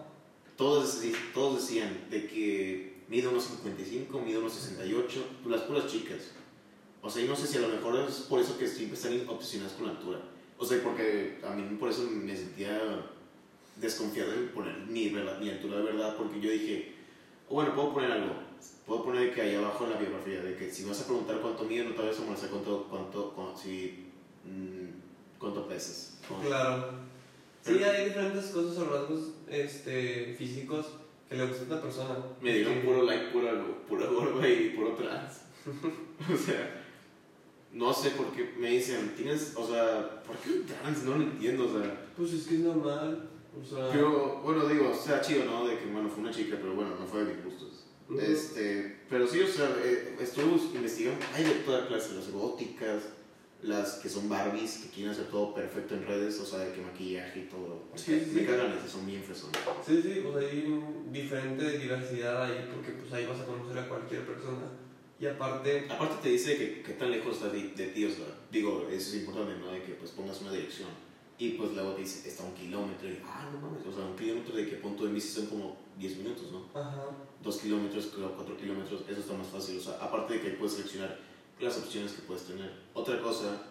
[0.57, 1.01] Todos,
[1.33, 6.31] todos decían de que mide unos 55, mide unos 68, las puras chicas.
[7.01, 9.27] O sea, y no sé si a lo mejor es por eso que siempre están
[9.29, 10.19] obsesionadas con la altura.
[10.57, 13.05] O sea, porque a mí por eso me sentía
[13.75, 16.95] desconfiado en poner mi, verdad, mi altura de verdad, porque yo dije,
[17.49, 18.33] "Oh, bueno, puedo poner algo.
[18.85, 21.65] Puedo poner que ahí abajo en la biografía, de que si vas a preguntar cuánto
[21.65, 24.07] mide, no te vayas a molestar cuánto, cuánto, cuánto, si,
[24.45, 26.17] mm, cuánto pesas.
[26.29, 26.47] ¿no?
[26.47, 26.91] Claro.
[27.61, 30.85] Sí, hay diferentes cosas o rasgos este, físicos
[31.29, 32.15] que le gustan a una persona.
[32.41, 35.41] Me dieron puro like, puro, puro gordo y puro trans.
[36.33, 36.86] o sea,
[37.77, 41.03] no sé por qué me dicen, tienes, o sea, ¿por qué un trans?
[41.03, 42.07] No lo entiendo, o sea.
[42.17, 43.29] Pues es que es normal.
[43.59, 43.89] O sea.
[43.91, 45.67] Pero, bueno, digo, o sea, chido, ¿no?
[45.67, 47.85] De que, bueno, fue una chica, pero bueno, no fue de mis gustos.
[48.19, 53.03] Este, pero sí, o sea, eh, estuve investigando, hay de toda clase, las góticas,
[53.61, 56.81] las que son Barbies, que quieren hacer todo perfecto en redes, o sea, de que
[56.81, 57.83] maquillaje y todo.
[57.95, 59.59] Sí, sí, me cagan esas, son bien fresones.
[59.85, 64.25] Sí, sí, pues hay diferente diversidad ahí porque pues ahí vas a conocer a cualquier
[64.25, 64.71] persona.
[65.19, 68.25] Y aparte, Aparte te dice que qué tan lejos estás de, de ti, o sea,
[68.51, 69.71] digo, eso es importante, ¿no?
[69.71, 70.89] De que pues pongas una dirección.
[71.39, 74.05] Y pues luego te dice, está a un kilómetro, y ah, no mames, o sea,
[74.05, 76.67] un kilómetro de qué punto de bici son como 10 minutos, ¿no?
[76.79, 77.05] ajá,
[77.43, 80.73] Dos kilómetros, creo, cuatro kilómetros, eso está más fácil, o sea, aparte de que puedes
[80.73, 81.19] seleccionar
[81.59, 82.71] las opciones que puedes tener.
[82.93, 83.61] Otra cosa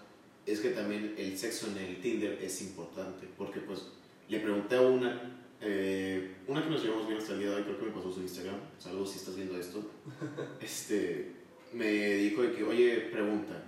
[0.47, 3.87] es que también el sexo en el Tinder es importante, porque pues
[4.29, 7.63] le pregunté a una, eh, una que nos llevamos bien hasta el día de hoy,
[7.63, 9.83] creo que me pasó su Instagram, saludos si estás viendo esto,
[10.61, 11.33] este,
[11.73, 13.65] me dijo de que, oye, pregunta,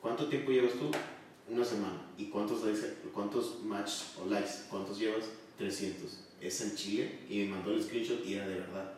[0.00, 0.90] ¿cuánto tiempo llevas tú?
[1.48, 2.06] Una semana.
[2.16, 3.90] ¿Y cuántos likes, cuántos match
[4.22, 5.24] o likes, cuántos llevas?
[5.58, 6.20] 300.
[6.40, 8.92] Es en Chile y me mandó el screenshot y era de verdad.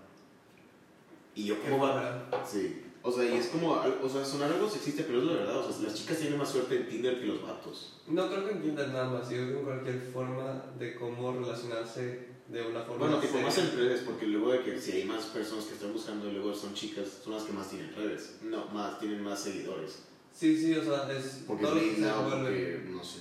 [1.35, 2.29] Y yo, ¿cómo va?
[2.47, 2.83] Sí.
[3.05, 5.57] O sea, y es como, o sea, sonar algo sexista, pero es la verdad.
[5.59, 7.95] O sea, las chicas tienen más suerte en Tinder que los vatos.
[8.07, 12.29] No creo que entiendan nada más, yo creo que en cualquier forma de cómo relacionarse
[12.49, 13.47] de una forma Bueno, tipo, seria.
[13.47, 16.55] más en redes, porque luego de que si hay más personas que están buscando luego
[16.55, 18.37] son chicas, son las que más tienen redes.
[18.43, 20.05] No, más, tienen más seguidores.
[20.33, 22.77] Sí, sí, o sea, es Porque todo es lo que se desenvuelve.
[22.77, 23.19] porque, no sé.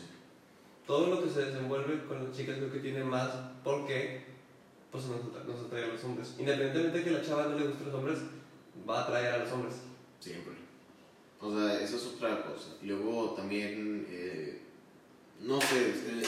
[0.86, 3.32] Todo lo que se desenvuelve con las chicas creo que tiene más
[3.64, 4.26] porque
[4.92, 6.36] pues nos, nos atrae a los hombres.
[6.38, 8.20] Independientemente de que la chava no le guste a los hombres,
[8.90, 9.76] va a atraer a los hombres.
[10.20, 10.54] Siempre.
[11.40, 12.70] O sea, eso es otra cosa.
[12.82, 14.62] Y luego también, eh,
[15.40, 16.24] no sé, eh,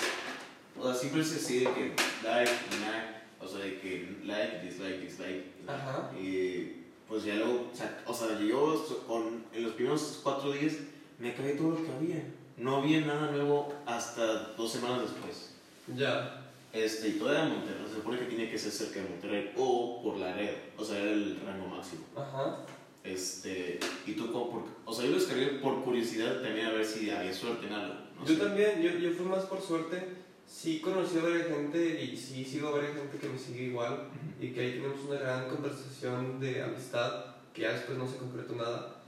[0.79, 1.93] o sea, siempre se decide que
[2.23, 2.51] like,
[2.81, 5.45] like, o sea, de que like, dislike, dislike.
[5.67, 6.11] Ajá.
[6.19, 10.73] Y pues ya luego, o sea, o sea, yo con, en los primeros cuatro días
[11.19, 12.23] me acabé todo lo que había.
[12.57, 15.55] No había nada nuevo hasta dos semanas después.
[15.95, 16.42] Ya.
[16.73, 20.01] Este, y todo era Monterrey, se supone que tiene que ser cerca de Monterrey o
[20.01, 22.05] por la red, o sea, era el rango máximo.
[22.15, 22.65] Ajá.
[23.03, 26.83] Este, y tú como por, o sea, yo lo descargué por curiosidad también a ver
[26.83, 27.93] si había suerte en algo.
[28.17, 28.39] No yo sé.
[28.39, 30.23] también, yo, yo fui más por suerte.
[30.47, 34.09] Sí conocí a varias gente y sí sigo a varias gente que me sigue igual
[34.41, 38.55] y que ahí tenemos una gran conversación de amistad que ya después no se concretó
[38.55, 39.01] nada.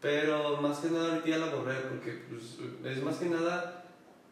[0.00, 3.84] Pero más que nada ahorita ya la borré porque pues, es más que nada,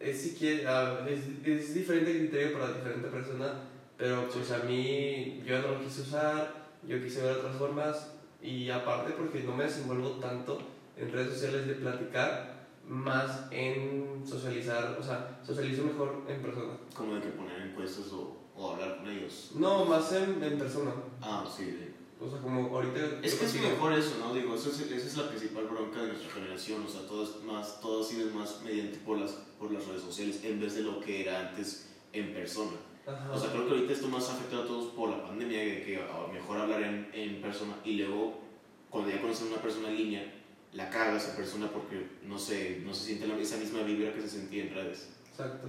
[0.05, 3.55] es, si quiere, ah, es, es diferente criterio para diferente persona,
[3.97, 8.69] pero pues a mí yo no lo quise usar, yo quise ver otras formas y
[8.71, 10.61] aparte porque no me desenvuelvo tanto
[10.97, 16.75] en redes sociales de platicar, más en socializar, o sea, socializo mejor en persona.
[16.95, 19.53] Como de que poner encuestas o, o hablar con ellos.
[19.55, 20.93] No, más en, en persona.
[21.23, 21.94] Ah, sí, sí.
[22.25, 23.21] O sea, como ahorita...
[23.23, 24.33] Es que es mejor eso, ¿no?
[24.33, 26.85] Digo, eso es, esa es la principal bronca de nuestra generación.
[26.85, 30.03] O sea, todo es más, todo ha sido más mediante por las, por las redes
[30.03, 32.77] sociales en vez de lo que era antes en persona.
[33.07, 33.31] Ajá.
[33.33, 35.83] O sea, creo que ahorita esto más ha afectado a todos por la pandemia, de
[35.83, 36.01] que
[36.33, 38.41] mejor hablar en, en persona y luego,
[38.89, 40.35] cuando ya conoces a una persona en línea,
[40.73, 44.23] la caga esa persona porque no se, no se siente la, esa misma vibra que
[44.23, 45.11] se sentía en redes.
[45.31, 45.69] Exacto.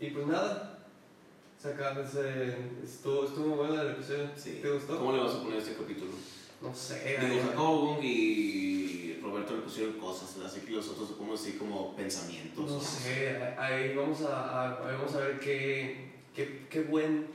[0.00, 0.71] Y pues nada,
[1.62, 4.28] Saca, ese, estuvo, estuvo muy bueno el episodio.
[4.36, 4.58] Sí.
[4.60, 4.98] ¿Te gustó?
[4.98, 6.10] ¿Cómo le vas a poner este capítulo?
[6.60, 7.18] No sé.
[7.20, 12.68] Digo, Jacobo y Roberto le pusieron cosas, así que los otros ponemos así como pensamientos.
[12.68, 17.26] No sé, ahí vamos a, a- vamos a ver qué, qué, qué buen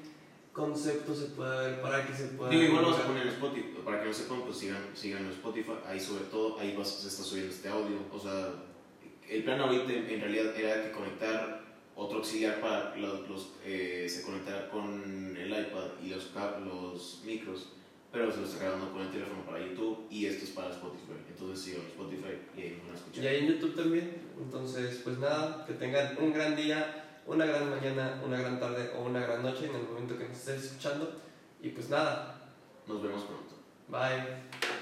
[0.51, 2.49] concepto se puede ver para que se pueda.
[2.51, 5.23] Digo, igual lo vas a poner en Spotify, para que no sepan, pues sigan, sigan
[5.25, 8.49] en Spotify, ahí sobre todo, ahí vas, se está subiendo este audio, o sea,
[9.29, 11.66] el plan ahorita en realidad era que conectar
[11.97, 16.31] otro auxiliar para los, los, eh, se conectara con el iPad y los,
[16.63, 17.69] los micros,
[18.11, 21.13] pero se lo está grabando con el teléfono para YouTube y esto es para Spotify,
[21.27, 23.23] entonces sigan en Spotify y ahí van a escuchar.
[23.23, 24.21] Y ahí en YouTube también.
[24.39, 29.01] Entonces, pues nada, que tengan un gran día, una gran mañana, una gran tarde o
[29.03, 31.19] una gran noche en el momento que nos estés escuchando.
[31.61, 32.53] Y pues nada,
[32.87, 33.55] Nos vemos pronto.
[33.89, 34.76] bye.